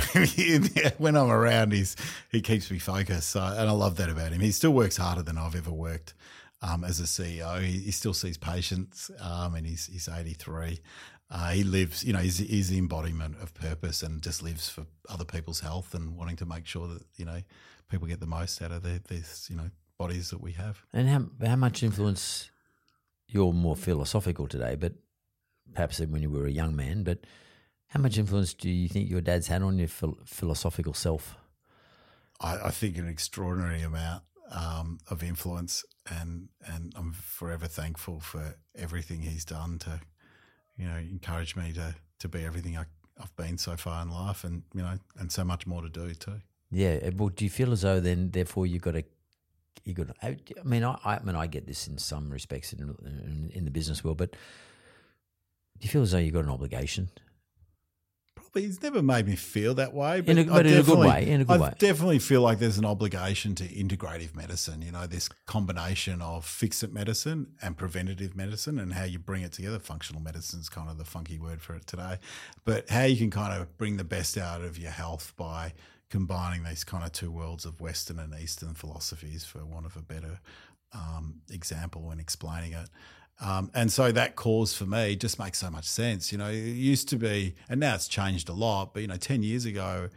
[0.97, 1.95] When I'm around, he's
[2.31, 3.29] he keeps me focused.
[3.29, 4.41] So, and I love that about him.
[4.41, 6.13] He still works harder than I've ever worked
[6.61, 7.61] um, as a CEO.
[7.61, 10.79] He, he still sees patients, um, and he's he's 83.
[11.29, 14.85] Uh, he lives, you know, he's, he's the embodiment of purpose and just lives for
[15.09, 17.41] other people's health and wanting to make sure that you know
[17.89, 20.83] people get the most out of their, these you know bodies that we have.
[20.93, 22.51] And how how much influence?
[23.27, 24.93] You're more philosophical today, but
[25.73, 27.03] perhaps when you were a young man.
[27.03, 27.25] But
[27.87, 31.35] how much influence do you think your dad's had on your philosophical self?
[32.39, 38.55] I, I think an extraordinary amount um, of influence, and and I'm forever thankful for
[38.75, 39.99] everything he's done to,
[40.77, 42.85] you know, encourage me to to be everything I,
[43.19, 46.13] I've been so far in life, and you know, and so much more to do
[46.13, 46.41] too.
[46.71, 46.99] Yeah.
[47.05, 49.03] uh, Well, do you feel as though then, therefore, you got to,
[49.83, 50.07] you got.
[50.07, 53.51] to- I I mean, I, I mean, I get this in some respects in, in
[53.53, 54.37] in the business world, but do
[55.81, 57.09] you feel as though you've got an obligation?
[58.55, 60.97] Probably he's never made me feel that way, but, In a- but in a good
[60.97, 61.73] way, in a good I way.
[61.77, 64.81] definitely feel like there's an obligation to integrative medicine.
[64.81, 69.43] You know, this combination of fix it medicine and preventative medicine, and how you bring
[69.43, 69.77] it together.
[69.77, 72.17] Functional medicine is kind of the funky word for it today,
[72.63, 75.73] but how you can kind of bring the best out of your health by
[76.09, 80.01] combining these kind of two worlds of Western and Eastern philosophies, for want of a
[80.01, 80.39] better
[80.93, 82.87] um, example when explaining it.
[83.41, 86.31] Um, and so that cause for me just makes so much sense.
[86.31, 89.17] You know, it used to be, and now it's changed a lot, but, you know,
[89.17, 90.09] 10 years ago,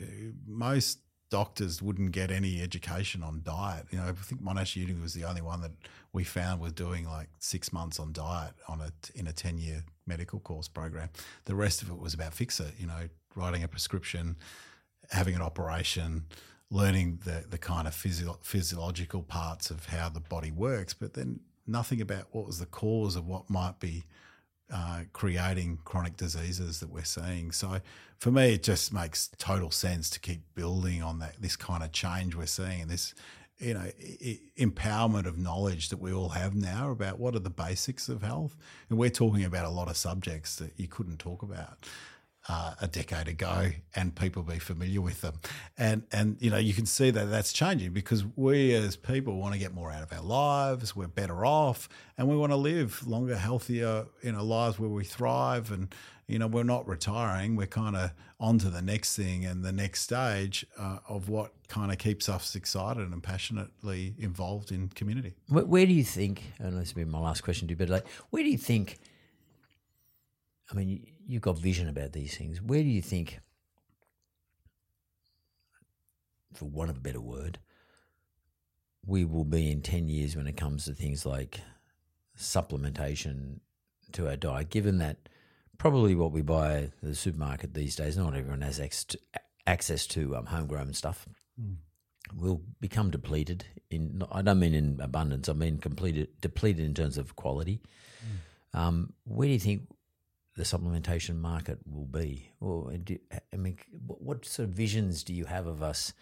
[0.00, 0.04] uh,
[0.46, 3.86] most doctors wouldn't get any education on diet.
[3.90, 5.72] You know, I think Monash Uni was the only one that
[6.12, 9.82] we found was doing like six months on diet on a, in a 10 year
[10.06, 11.08] medical course program.
[11.44, 14.36] The rest of it was about fix it, you know, writing a prescription,
[15.10, 16.24] having an operation,
[16.70, 21.40] learning the, the kind of physio- physiological parts of how the body works, but then
[21.66, 24.04] nothing about what was the cause of what might be
[24.72, 27.52] uh, creating chronic diseases that we're seeing.
[27.52, 27.80] So
[28.18, 31.92] for me, it just makes total sense to keep building on that this kind of
[31.92, 33.14] change we're seeing and this
[33.58, 33.86] you know
[34.58, 38.56] empowerment of knowledge that we all have now about what are the basics of health.
[38.88, 41.86] And we're talking about a lot of subjects that you couldn't talk about
[42.48, 45.34] uh, a decade ago, and people be familiar with them.
[45.78, 49.54] And and you know you can see that that's changing because we as people want
[49.54, 50.96] to get more out of our lives.
[50.96, 51.88] We're better off,
[52.18, 55.94] and we want to live longer, healthier, you know, lives where we thrive and
[56.32, 57.56] you know, we're not retiring.
[57.56, 61.52] We're kind of on to the next thing and the next stage uh, of what
[61.68, 65.34] kind of keeps us excited and passionately involved in community.
[65.48, 67.88] Where, where do you think, and this will be my last question to you, but
[67.88, 68.98] like, where do you think,
[70.70, 72.60] I mean, you've got vision about these things.
[72.60, 73.40] Where do you think,
[76.54, 77.58] for want of a better word,
[79.06, 81.60] we will be in 10 years when it comes to things like
[82.38, 83.60] supplementation
[84.12, 85.28] to our diet, given that
[85.78, 89.18] probably what we buy at the supermarket these days, not everyone has access to,
[89.66, 91.26] access to um, homegrown stuff,
[91.60, 91.74] Hmm.
[92.34, 93.66] will become depleted.
[93.90, 97.82] In I don't mean in abundance, I mean completed, depleted in terms of quality.
[98.72, 98.78] Hmm.
[98.78, 99.82] Um, where do you think
[100.56, 102.52] the supplementation market will be?
[102.60, 103.18] Or do,
[103.52, 106.12] I mean, what, sort of visions do you have of us?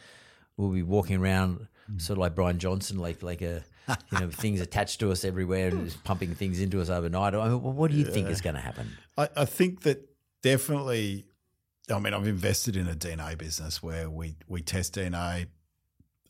[0.56, 1.98] We'll be walking around Hmm.
[1.98, 3.64] sort of like Bryan Johnson, like like a
[4.12, 7.34] you know things attached to us everywhere and just pumping things into us overnight.
[7.34, 8.90] I mean, what do you think is going to happen?
[9.16, 10.08] I, I think that
[10.42, 11.26] definitely.
[11.90, 15.46] I mean, I've invested in a DNA business where we we test DNA,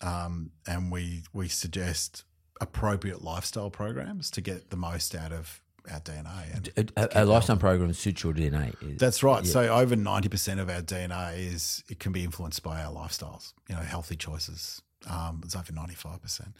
[0.00, 2.24] um, and we we suggest
[2.60, 6.54] appropriate lifestyle programs to get the most out of our DNA.
[6.76, 8.98] And A, a, a lifetime program suits your DNA.
[8.98, 9.46] that's right.
[9.46, 13.52] So over ninety percent of our DNA is it can be influenced by our lifestyles.
[13.68, 14.82] You know, healthy choices.
[15.08, 16.50] Um, it's over ninety five percent,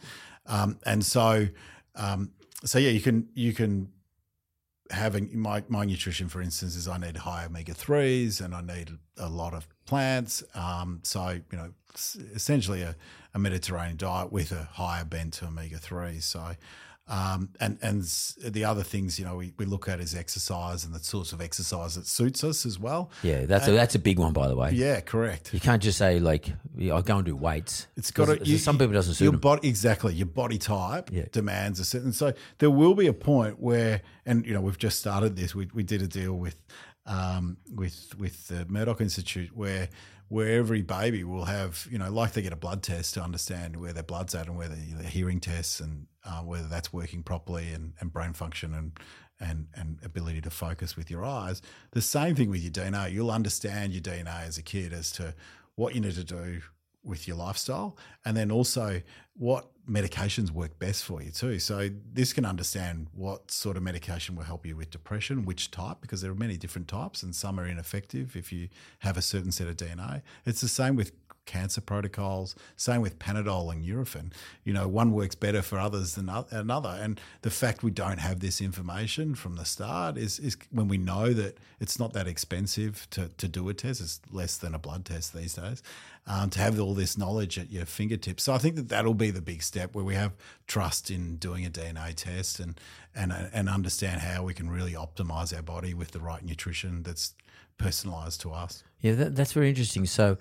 [0.47, 1.47] Um, and so
[1.95, 2.31] um,
[2.63, 3.89] so yeah, you can you can
[4.89, 8.89] having my, my nutrition, for instance, is I need high omega threes and I need
[9.17, 10.43] a lot of plants.
[10.53, 11.71] Um, so you know,
[12.35, 12.95] essentially a,
[13.33, 16.25] a Mediterranean diet with a higher bent to omega threes.
[16.25, 16.55] So.
[17.11, 18.03] Um, and and
[18.53, 21.41] the other things, you know, we, we look at is exercise and the sorts of
[21.41, 23.11] exercise that suits us as well.
[23.21, 24.71] Yeah, that's a, that's a big one, by the way.
[24.71, 25.53] Yeah, correct.
[25.53, 26.53] You can't just say like,
[26.89, 27.87] I'll go and do weights.
[27.97, 28.37] It's got to.
[28.37, 29.41] Because some people doesn't suit your them.
[29.41, 30.13] body exactly.
[30.13, 31.25] Your body type Yeah.
[31.33, 32.13] demands a certain.
[32.13, 35.53] So there will be a point where, and you know, we've just started this.
[35.53, 36.55] We we did a deal with
[37.05, 39.89] um, with with the Murdoch Institute where
[40.31, 43.75] where every baby will have you know like they get a blood test to understand
[43.75, 47.73] where their blood's at and where their, hearing tests and uh, whether that's working properly
[47.73, 48.93] and, and brain function and
[49.41, 51.61] and and ability to focus with your eyes.
[51.91, 53.11] The same thing with your DNA.
[53.11, 55.35] You'll understand your DNA as a kid as to
[55.75, 56.61] what you need to do
[57.03, 59.01] with your lifestyle and then also
[59.35, 61.59] what medications work best for you too.
[61.59, 65.97] So this can understand what sort of medication will help you with depression which type
[66.01, 68.69] because there are many different types and some are ineffective if you
[68.99, 73.71] have a certain set of dna it's the same with cancer protocols same with panadol
[73.71, 74.31] and nurofen
[74.63, 78.39] you know one works better for others than another and the fact we don't have
[78.39, 83.07] this information from the start is, is when we know that it's not that expensive
[83.09, 85.81] to, to do a test it's less than a blood test these days
[86.27, 88.43] um, to have all this knowledge at your fingertips.
[88.43, 90.33] So I think that that'll be the big step where we have
[90.67, 92.79] trust in doing a DNA test and
[93.15, 97.33] and and understand how we can really optimize our body with the right nutrition that's
[97.77, 98.83] personalized to us.
[99.01, 100.05] Yeah, that, that's very interesting.
[100.05, 100.37] So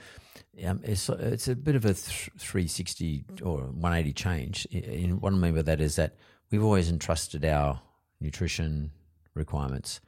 [0.65, 4.67] um, it's it's a bit of a th- 360 or 180 change.
[4.67, 6.17] In what I mean by that is that
[6.51, 7.81] we've always entrusted our
[8.21, 8.91] nutrition
[9.35, 10.01] requirements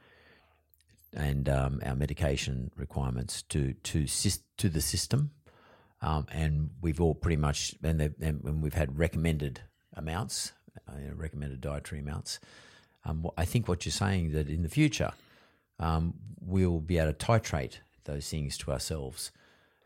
[1.15, 4.07] and um, our medication requirements to to
[4.59, 5.31] to the system,
[6.01, 9.61] um, and we've all pretty much and, and and we've had recommended
[9.95, 10.53] amounts,
[10.89, 12.41] uh, recommended dietary amounts.
[13.05, 15.13] Um, I think what you're saying that in the future
[15.79, 19.33] um, we'll be able to titrate those things to ourselves.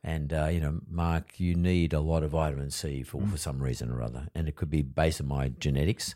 [0.06, 3.60] And uh, you know, Mark, you need a lot of vitamin C for, for some
[3.60, 6.14] reason or other, and it could be based on my genetics.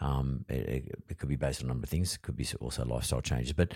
[0.00, 2.14] Um, it, it- could be based on a number of things.
[2.14, 3.72] It could be also lifestyle changes, but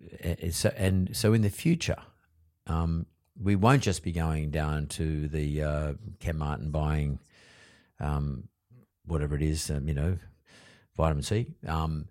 [0.00, 1.96] it's and so in the future,
[2.66, 3.06] um,
[3.40, 7.18] we won't just be going down to the uh, Kmart and buying
[8.00, 8.48] um,
[9.06, 10.16] whatever it is, um, you know,
[10.96, 12.08] vitamin C, um,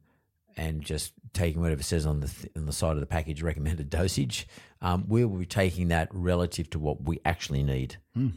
[0.55, 3.41] and just taking whatever it says on the th- on the side of the package
[3.41, 4.47] recommended dosage.
[4.81, 8.29] Um, we will be taking that relative to what we actually need, Hmm.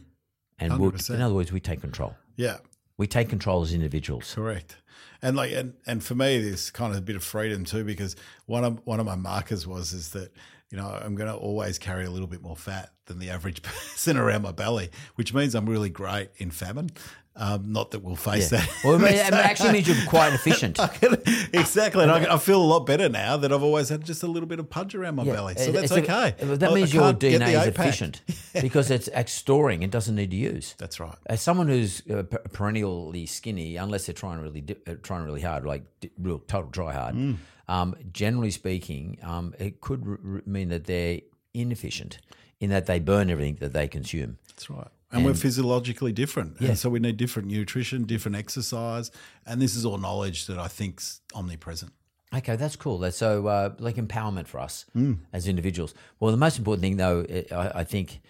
[0.59, 2.15] and we'll, in other words, we take control.
[2.35, 2.57] Yeah,
[2.97, 4.33] We take control as individuals.
[4.33, 4.77] correct.
[5.23, 8.15] And like and, and for me there's kind of a bit of freedom too because
[8.47, 10.31] one of one of my markers was is that
[10.71, 13.61] you know I'm going to always carry a little bit more fat than the average
[13.63, 16.89] person around my belly, which means I'm really great in famine.
[17.33, 18.59] Um, not that we'll face Yeah.
[18.59, 18.69] that.
[18.83, 20.77] Well, it, it actually means you're quite efficient.
[21.53, 22.03] exactly.
[22.03, 24.47] And I, I feel a lot better now that I've always had just a little
[24.47, 25.55] bit of punch around my Yeah, belly.
[25.55, 26.35] So that's it's a- okay.
[26.55, 28.21] that I- means your can't get the DNA is efficient
[28.61, 29.81] because it's storing.
[29.81, 30.75] It doesn't need to use.
[30.77, 31.15] That's right.
[31.25, 35.65] As someone who's uh, perennially skinny, unless they're trying really di- uh, trying really hard,
[35.65, 37.37] like di- real total try hard, Mm.
[37.69, 41.21] um, generally speaking, um, it could r- r- mean that they're
[41.53, 42.19] inefficient
[42.59, 44.37] in that they burn everything that they consume.
[44.49, 44.87] That's right.
[45.11, 46.57] And, we're physiologically different.
[46.61, 46.69] Yeah.
[46.69, 49.11] And so we need different nutrition, different exercise.
[49.45, 51.91] And this is all knowledge that I think's omnipresent.
[52.33, 53.11] Okay, that's cool.
[53.11, 54.85] So uh, like empowerment for us
[55.33, 55.93] as individuals.
[56.19, 58.21] Well, the most important thing, though, I, I- I think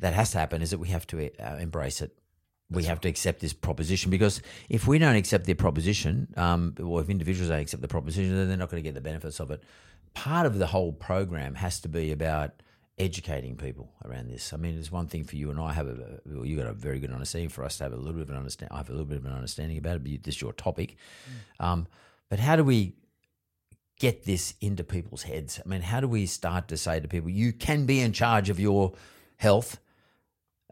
[0.00, 2.16] that has to happen is that we have to uh, embrace it.
[2.70, 4.40] We have to accept this proposition because
[4.70, 8.48] if we don't accept the proposition, um, or if individuals don't accept the proposition, then
[8.48, 9.62] they're not going to get the benefits of it.
[10.14, 12.62] Part of the whole program has to be about
[13.02, 14.52] educating people around this.
[14.52, 16.72] I mean, it's one thing for you and I have a well, you got a
[16.72, 17.48] very good understanding.
[17.50, 19.18] For us to have a little bit of an understand, I have a little bit
[19.18, 20.04] of an understanding about it.
[20.04, 20.96] But this is your topic.
[21.60, 21.86] Um,
[22.28, 22.94] but how do we
[23.98, 25.60] get this into people's heads?
[25.64, 28.50] I mean, how do we start to say to people, you can be in charge
[28.50, 28.94] of your
[29.36, 29.78] health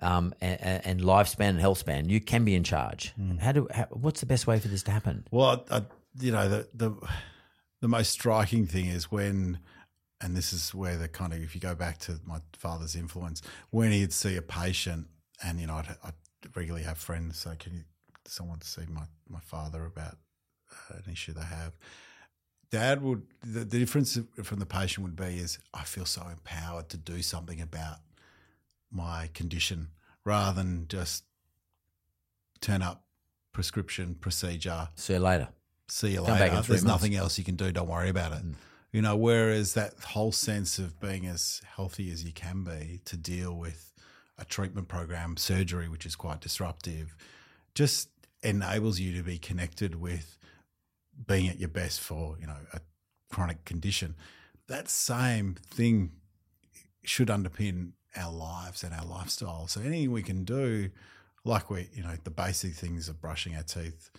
[0.01, 2.09] um, and, and lifespan and health span?
[2.09, 3.12] You can be in charge.
[3.41, 3.68] How do?
[3.72, 5.26] How, what's the best way for this to happen?
[5.31, 5.83] Well, I, I,
[6.18, 6.95] you know, the, the
[7.81, 9.59] the most striking thing is when,
[10.21, 13.43] and this is where the kind of if you go back to my father's influence,
[13.71, 15.07] when he'd see a patient,
[15.43, 16.14] and you know, I'd, I'd
[16.55, 17.81] regularly have friends say, "Can you
[18.27, 20.16] someone see my my father about
[20.91, 21.73] uh, an issue they have?"
[22.71, 26.89] Dad would the, the difference from the patient would be is I feel so empowered
[26.91, 27.97] to do something about
[28.93, 29.89] my condition
[30.25, 31.25] rather than just
[32.61, 33.05] turn up
[33.53, 35.49] prescription procedure See you later.
[35.89, 36.51] see you Come later.
[36.51, 36.85] There's months.
[36.85, 37.73] nothing else you can do.
[37.73, 38.43] Don't worry about it.
[38.93, 43.16] You know, whereas that whole sense of being as healthy as you can be to
[43.16, 43.93] deal with
[44.36, 47.14] a treatment program, surgery, which is quite disruptive,
[47.74, 48.09] just
[48.43, 50.38] enables you to be connected with
[51.26, 52.80] being at your best for, you know, a
[53.30, 54.16] chronic condition.
[54.66, 56.12] That same thing
[57.05, 59.68] should underpin our lives and our lifestyle.
[59.68, 60.91] So anything we can do,
[61.45, 64.11] like we, you know, the basic things of brushing our teeth,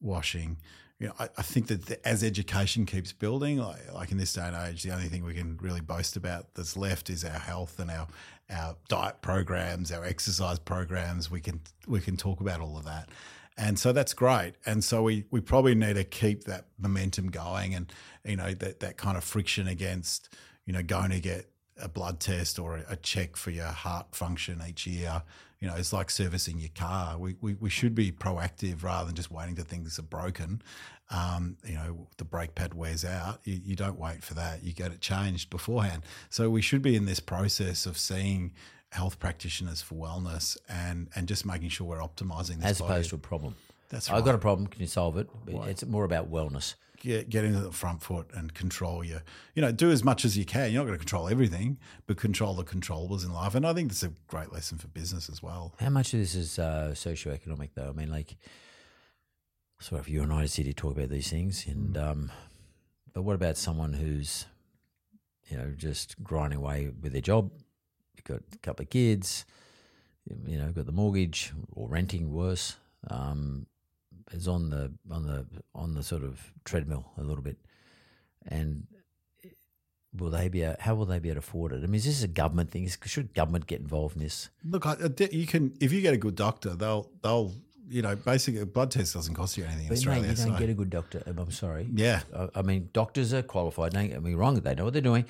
[0.00, 0.58] washing.
[1.00, 4.32] You know, I, I think that the, as education keeps building, like, like in this
[4.32, 7.38] day and age, the only thing we can really boast about that's left is our
[7.38, 8.06] health and our
[8.50, 11.30] our diet programs, our exercise programs.
[11.30, 13.08] We can we can talk about all of that,
[13.56, 14.54] and so that's great.
[14.66, 17.92] And so we we probably need to keep that momentum going, and
[18.24, 20.28] you know that that kind of friction against
[20.66, 24.14] you know going to get a blood test or a, a check for your heart
[24.14, 25.22] function each year.
[25.64, 27.16] You know, it's like servicing your car.
[27.16, 30.60] We, we, we should be proactive rather than just waiting till things are broken.
[31.08, 33.40] Um, you know, the brake pad wears out.
[33.44, 34.62] You, you don't wait for that.
[34.62, 36.02] You get it changed beforehand.
[36.28, 38.52] So we should be in this process of seeing
[38.92, 42.92] health practitioners for wellness and, and just making sure we're optimizing this As body.
[42.92, 43.56] opposed to a problem.
[43.88, 44.18] That's right.
[44.18, 44.66] I've got a problem.
[44.66, 45.30] Can you solve it?
[45.46, 46.74] It's more about wellness.
[47.04, 49.22] Get, get into the front foot and control your,
[49.54, 50.72] you know, do as much as you can.
[50.72, 53.54] You're not going to control everything, but control the controllables in life.
[53.54, 55.74] And I think that's a great lesson for business as well.
[55.78, 57.88] How much of this is uh, socioeconomic, though?
[57.88, 58.36] I mean, like,
[59.80, 62.32] sort of you and I sit here talk about these things, and um,
[63.12, 64.46] but what about someone who's,
[65.48, 67.50] you know, just grinding away with their job?
[68.16, 69.44] You've got a couple of kids,
[70.46, 72.76] you know, got the mortgage or renting, worse.
[73.10, 73.66] Um,
[74.32, 77.56] is on the on the on the sort of treadmill a little bit,
[78.46, 78.86] and
[80.16, 80.60] will they be?
[80.80, 81.76] How will they be able to afford it?
[81.82, 82.88] I mean, is this a government thing?
[83.04, 84.48] Should government get involved in this?
[84.64, 84.86] Look,
[85.32, 87.52] you can if you get a good doctor, they'll they'll
[87.88, 90.22] you know basically a blood test doesn't cost you anything in Australia.
[90.22, 91.22] mate, you don't so- get a good doctor.
[91.26, 91.88] um, I'm sorry.
[91.92, 92.20] Yeah.
[92.36, 93.92] I, I mean, doctors are qualified.
[93.92, 95.26] Don't get me wrong; they know what they're doing,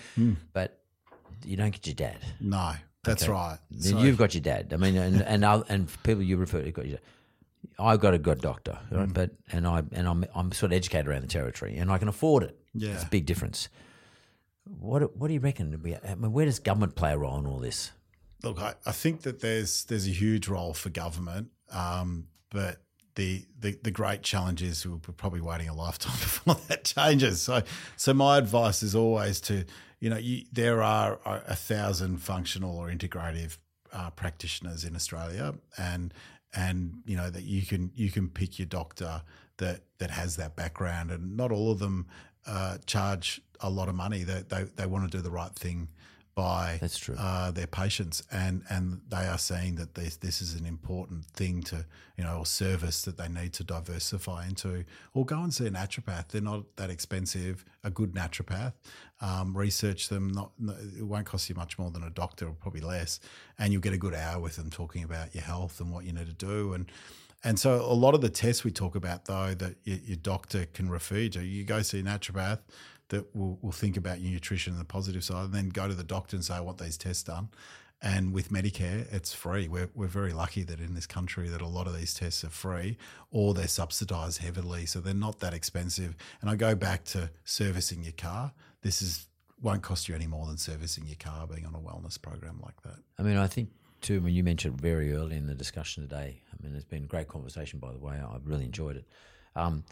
[0.52, 0.80] but
[1.44, 2.18] you don't get your dad.
[2.40, 3.32] no, that's Okay.
[3.32, 3.58] right.
[3.80, 4.72] So- you've got your dad.
[4.72, 6.98] I mean, and and and people you refer to got your.
[7.78, 9.08] I've got a good doctor, right?
[9.08, 9.14] Mm.
[9.14, 12.08] but and I and I'm I'm sort of educated around the territory, and I can
[12.08, 12.58] afford it.
[12.74, 12.92] Yeah.
[12.92, 13.68] it's a big difference.
[14.64, 15.80] What what do you reckon?
[16.06, 17.90] I mean, where does government play a role in all this?
[18.42, 22.78] Look, I, I think that there's there's a huge role for government, um, but
[23.14, 27.42] the, the the great challenge is we're probably waiting a lifetime before that changes.
[27.42, 27.62] So
[27.96, 29.64] so my advice is always to
[30.00, 33.58] you know you, there are a a thousand functional or integrative
[33.92, 36.12] uh, practitioners in Australia, and
[36.54, 39.22] and you know that you can you can pick your doctor
[39.58, 42.06] that that has that background, and not all of them
[42.46, 44.22] uh, charge a lot of money.
[44.22, 45.88] They they, they want to do the right thing
[46.34, 47.14] by That's true.
[47.18, 51.62] uh, their patients, and and they are seeing that this this is an important thing
[51.64, 55.66] to you know or service that they need to diversify into, or go and see
[55.66, 56.28] a naturopath.
[56.28, 57.64] They're not that expensive.
[57.84, 58.72] A good naturopath,
[59.20, 60.28] um, research them.
[60.28, 60.50] Not
[60.98, 63.20] it won't cost you much more than a doctor, or probably less,
[63.58, 66.12] and you'll get a good hour with them talking about your health and what you
[66.12, 66.90] need to do and.
[67.46, 70.64] And so, a lot of the tests we talk about, though, that your, your doctor
[70.72, 72.60] can refer you to, you go see a naturopath
[73.08, 75.94] that will, will think about your nutrition and the positive side, and then go to
[75.94, 77.48] the doctor and say, I want these tests done.
[78.02, 79.66] And with Medicare, it's free.
[79.66, 82.50] We're, we're very lucky that in this country that a lot of these tests are
[82.50, 82.98] free
[83.30, 86.14] or they're subsidised heavily, so they're not that expensive.
[86.40, 88.52] And I go back to servicing your car.
[88.82, 89.26] This is
[89.62, 92.82] won't cost you any more than servicing your car being on a wellness program like
[92.82, 92.98] that.
[93.18, 93.70] I mean, I think
[94.02, 94.20] too.
[94.20, 97.28] When you mentioned very early in the discussion today, I mean, it's been a great
[97.28, 97.78] conversation.
[97.78, 99.06] By the way, I've really enjoyed it.
[99.56, 99.84] Um,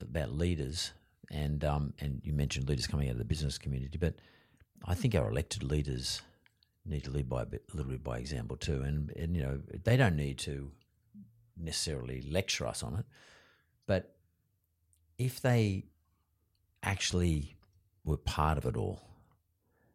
[0.00, 0.92] about leaders
[1.34, 4.14] and um, and you mentioned leaders coming out of the business community, but
[4.86, 6.22] I think our elected leaders
[6.86, 9.42] need to lead by a, bit, a little bit by example too, and and you
[9.42, 10.70] know they don't need to
[11.56, 13.04] necessarily lecture us on it,
[13.86, 14.14] but
[15.18, 15.84] if they
[16.82, 17.56] actually
[18.04, 19.00] were part of it all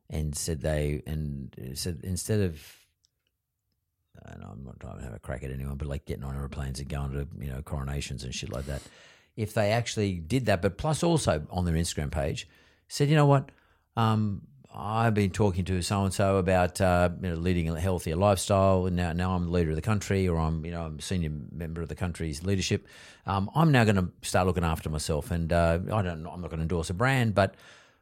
[0.09, 2.61] and said they and said instead of
[4.25, 6.79] and I'm not trying to have a crack at anyone, but like getting on aeroplanes
[6.79, 8.81] and going to you know coronations and shit like that.
[9.39, 12.47] If they actually did that, but plus also on their Instagram page
[12.89, 13.51] said, you know what,
[13.95, 14.41] um,
[14.73, 18.85] I've been talking to so and so about uh, you know, leading a healthier lifestyle,
[18.85, 21.01] and now now I'm the leader of the country, or I'm you know I'm a
[21.01, 22.85] senior member of the country's leadership.
[23.25, 26.49] Um, I'm now going to start looking after myself, and uh, I don't I'm not
[26.49, 27.55] going to endorse a brand, but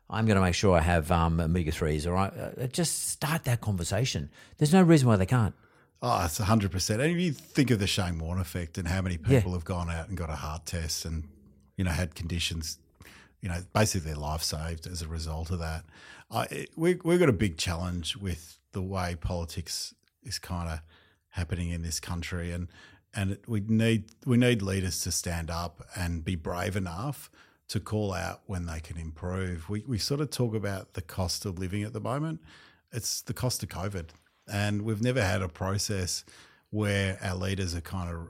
[0.09, 2.05] I'm going to make sure I have um, omega threes.
[2.05, 4.29] Or I, uh, just start that conversation.
[4.57, 5.53] There's no reason why they can't.
[6.01, 7.01] Oh, it's hundred percent.
[7.01, 9.57] And if you think of the Shane Warne effect and how many people Yeah.
[9.57, 11.27] have gone out and got a heart test and
[11.75, 12.77] you know had conditions,
[13.41, 15.85] you know, basically their life saved as a result of that.
[16.29, 19.93] I, we we've got a big challenge with the way politics
[20.23, 20.81] is kind of
[21.29, 22.67] happening in this country, and
[23.15, 27.31] and it, we need we need leaders to stand up and be brave enough
[27.69, 29.67] to call out when they can improve.
[29.67, 32.41] We we sort of talk about the cost of living at the moment.
[32.91, 34.09] It's the cost of COVID,
[34.51, 36.23] and we've never had a process
[36.69, 38.29] where our leaders are kind of r-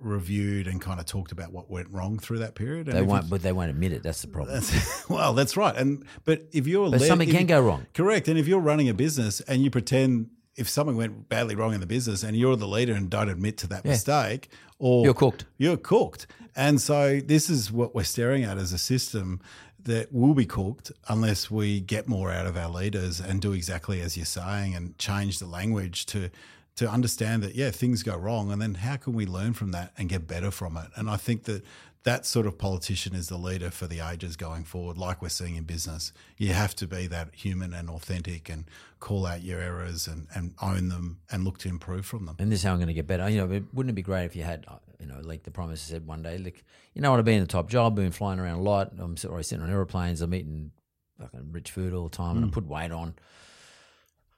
[0.00, 2.88] reviewed and kind of talked about what went wrong through that period.
[2.88, 4.02] And They won't, but they won't admit it.
[4.02, 4.54] That's the problem.
[4.54, 5.74] that's, well, that's right.
[5.76, 7.86] And but if you're But led- something can you- go wrong.
[7.94, 8.28] Correct.
[8.28, 11.80] And if you're running a business and you pretend if something went badly wrong in
[11.80, 14.48] the business and you're the leader and don't admit to that mistake,
[14.78, 15.44] or You're cooked.
[15.58, 16.26] You're cooked.
[16.56, 19.40] And so this is what we're staring at as a system
[19.86, 24.00] that will be cooked unless we get more out of our leaders and do exactly
[24.00, 26.30] as you're saying and change the language to
[26.76, 29.92] to understand that yeah things go wrong and then how can we learn from that
[29.96, 30.88] and get better from it?
[30.96, 31.64] And i think that
[32.06, 35.56] that sort of politician is the leader for the ages going forward like we're seeing
[35.56, 38.64] in business you have to be that human and authentic and
[39.00, 42.50] call out your errors and, and own them and look to improve from them and
[42.52, 43.28] this is how I'm going to get better.
[43.28, 45.68] You know, wouldn't it be great if you had, uh, you know, like the Prime
[45.68, 48.12] Minister said one day, like, you know what, I've been in the top job, been
[48.12, 48.92] flying around a lot.
[48.98, 50.70] I'm sitting on aeroplanes, I'm eating
[51.18, 53.14] fucking rich food all the time, and I put weight on.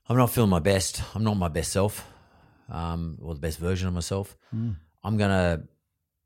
[0.09, 1.03] I'm not feeling my best.
[1.15, 2.07] I'm not my best self,
[2.71, 4.37] um, or the best version of myself.
[5.05, 5.65] I'm gonna,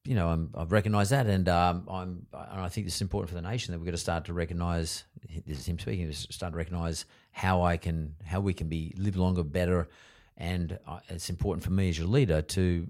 [0.05, 3.29] you know, I'm, I've recognised that, and um, I'm, and I think this is important
[3.29, 5.05] for the nation that we've got to start to recognise.
[5.47, 6.11] This is him speaking.
[6.13, 9.89] Start to recognise how I can, how we can be live longer, better,
[10.37, 10.79] and
[11.09, 12.89] it's important for me as your leader to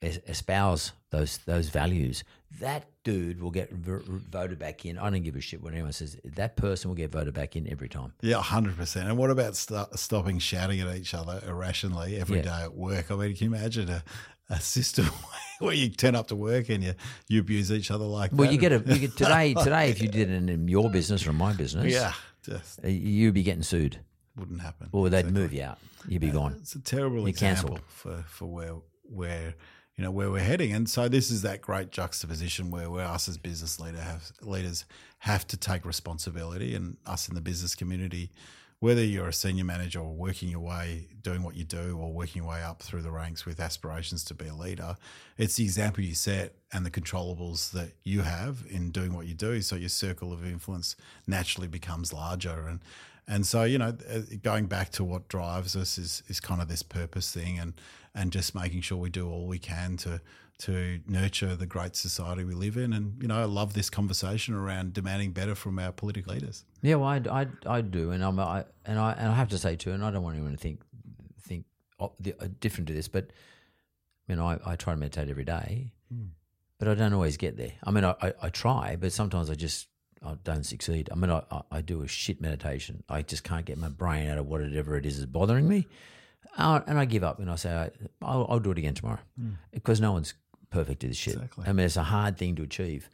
[0.00, 2.24] es- espouse those those values.
[2.60, 4.96] That dude will get v- voted back in.
[4.98, 6.16] I don't give a shit what anyone says.
[6.24, 8.14] That person will get voted back in every time.
[8.22, 9.06] Yeah, hundred percent.
[9.08, 12.64] And what about st- stopping shouting at each other irrationally every day Yeah.
[12.64, 13.10] at work?
[13.10, 14.02] I mean, can you imagine a,
[14.50, 15.06] a system
[15.58, 16.94] where you turn up to work and you,
[17.28, 18.52] you abuse each other like Well, that?
[18.52, 21.30] you get a you get, today today if you did it in your business or
[21.30, 22.12] in my business, yeah,
[22.44, 23.98] just uh, you'd be getting sued,
[24.36, 24.88] wouldn't happen.
[24.92, 25.78] or they'd move you out.
[26.08, 26.56] You'd be gone.
[26.60, 27.80] It's a terrible You're example cancelled.
[27.88, 29.54] for, for where where
[29.96, 33.28] you know where we're heading, and so this is that great juxtaposition where, where us
[33.28, 34.84] as business leader have, leaders
[35.18, 38.30] have to take responsibility, and us in the business community,
[38.80, 42.42] whether you're a senior manager or working your way, doing what you do, or working
[42.42, 44.96] your way up through the ranks with aspirations to be a leader,
[45.36, 49.34] it's the example you set and the controllables that you have in doing what you
[49.34, 49.60] do.
[49.62, 50.94] So your circle of influence
[51.26, 52.80] naturally becomes larger, and
[53.28, 56.68] and so, you know, uh, going back to what drives us is, is kind of
[56.68, 57.74] this purpose thing and,
[58.14, 60.20] and just making sure we do all we can to,
[60.60, 62.92] to nurture the great society we live in.
[62.92, 66.64] And, you know, I love this conversation around demanding better from our political leaders.
[66.82, 69.58] Yeah, well, I, I, I do, and I'm I, and I and I have to
[69.58, 70.80] say too, and I don't want anyone to think
[71.42, 71.64] think
[72.00, 72.08] uh,
[72.60, 73.30] different to this, but
[74.28, 75.92] I mean, I, I try to meditate every day,
[76.78, 77.72] but I don't always get there.
[77.84, 79.88] I mean, I, I, I try, but sometimes I just
[80.24, 81.08] I don't succeed.
[81.12, 83.02] I mean, I, I, I do a shit meditation.
[83.08, 85.86] I just can't get my brain out of whatever it is is bothering me,
[86.56, 87.38] uh, and I give up.
[87.38, 87.90] And I say I,
[88.22, 89.52] I'll, I'll do it again tomorrow hmm.
[89.70, 90.34] because no one's
[90.70, 91.34] perfect at this shit.
[91.34, 91.64] Exactly.
[91.66, 93.08] I mean, it's a hard thing to achieve,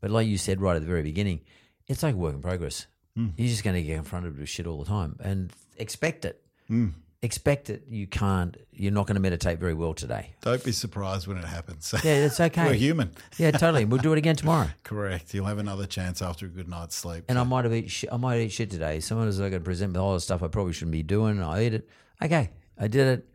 [0.00, 1.40] but like you said right at the very beginning,
[1.86, 2.86] it's like a work in progress.
[3.16, 3.28] Hmm.
[3.36, 6.42] You're just going to get confronted with shit all the time and expect it.
[6.68, 6.88] Hmm.
[7.22, 7.84] Expect it.
[7.88, 8.56] You can't.
[8.72, 10.32] You're not going to meditate very well today.
[10.40, 11.92] Don't be surprised when it happens.
[12.02, 12.64] Yeah, it's okay.
[12.64, 13.10] We're human.
[13.36, 13.84] Yeah, totally.
[13.84, 14.68] We'll do it again tomorrow.
[14.84, 15.34] Correct.
[15.34, 17.24] You'll have another chance after a good night's sleep.
[17.28, 17.90] And I might have eat.
[17.90, 19.00] Shit, I might eat shit today.
[19.00, 21.42] Someone is going to present me all the stuff I probably shouldn't be doing.
[21.42, 21.88] I eat it.
[22.22, 23.28] Okay, I did it.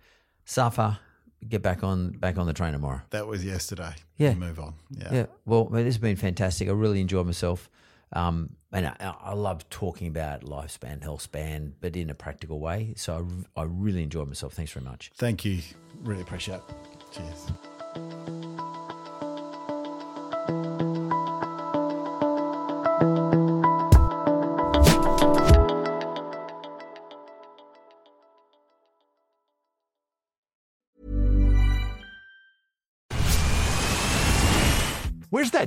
[0.46, 0.98] Suffer.
[1.48, 3.02] Get back on back on the train tomorrow.
[3.12, 3.94] that was yesterday.
[4.18, 4.32] Yeah.
[4.32, 4.74] You move on.
[4.90, 5.14] Yeah.
[5.14, 5.26] Yeah.
[5.46, 6.68] Well, this has been fantastic.
[6.70, 7.70] I really enjoyed myself.
[8.14, 12.94] Um, and I, I love talking about lifespan, health span, but in a practical way.
[12.98, 14.54] So I, I really enjoyed myself.
[14.54, 15.12] Thanks very much.
[15.16, 15.62] Thank you.
[16.04, 16.64] Really appreciate it.
[17.12, 18.55] Cheers.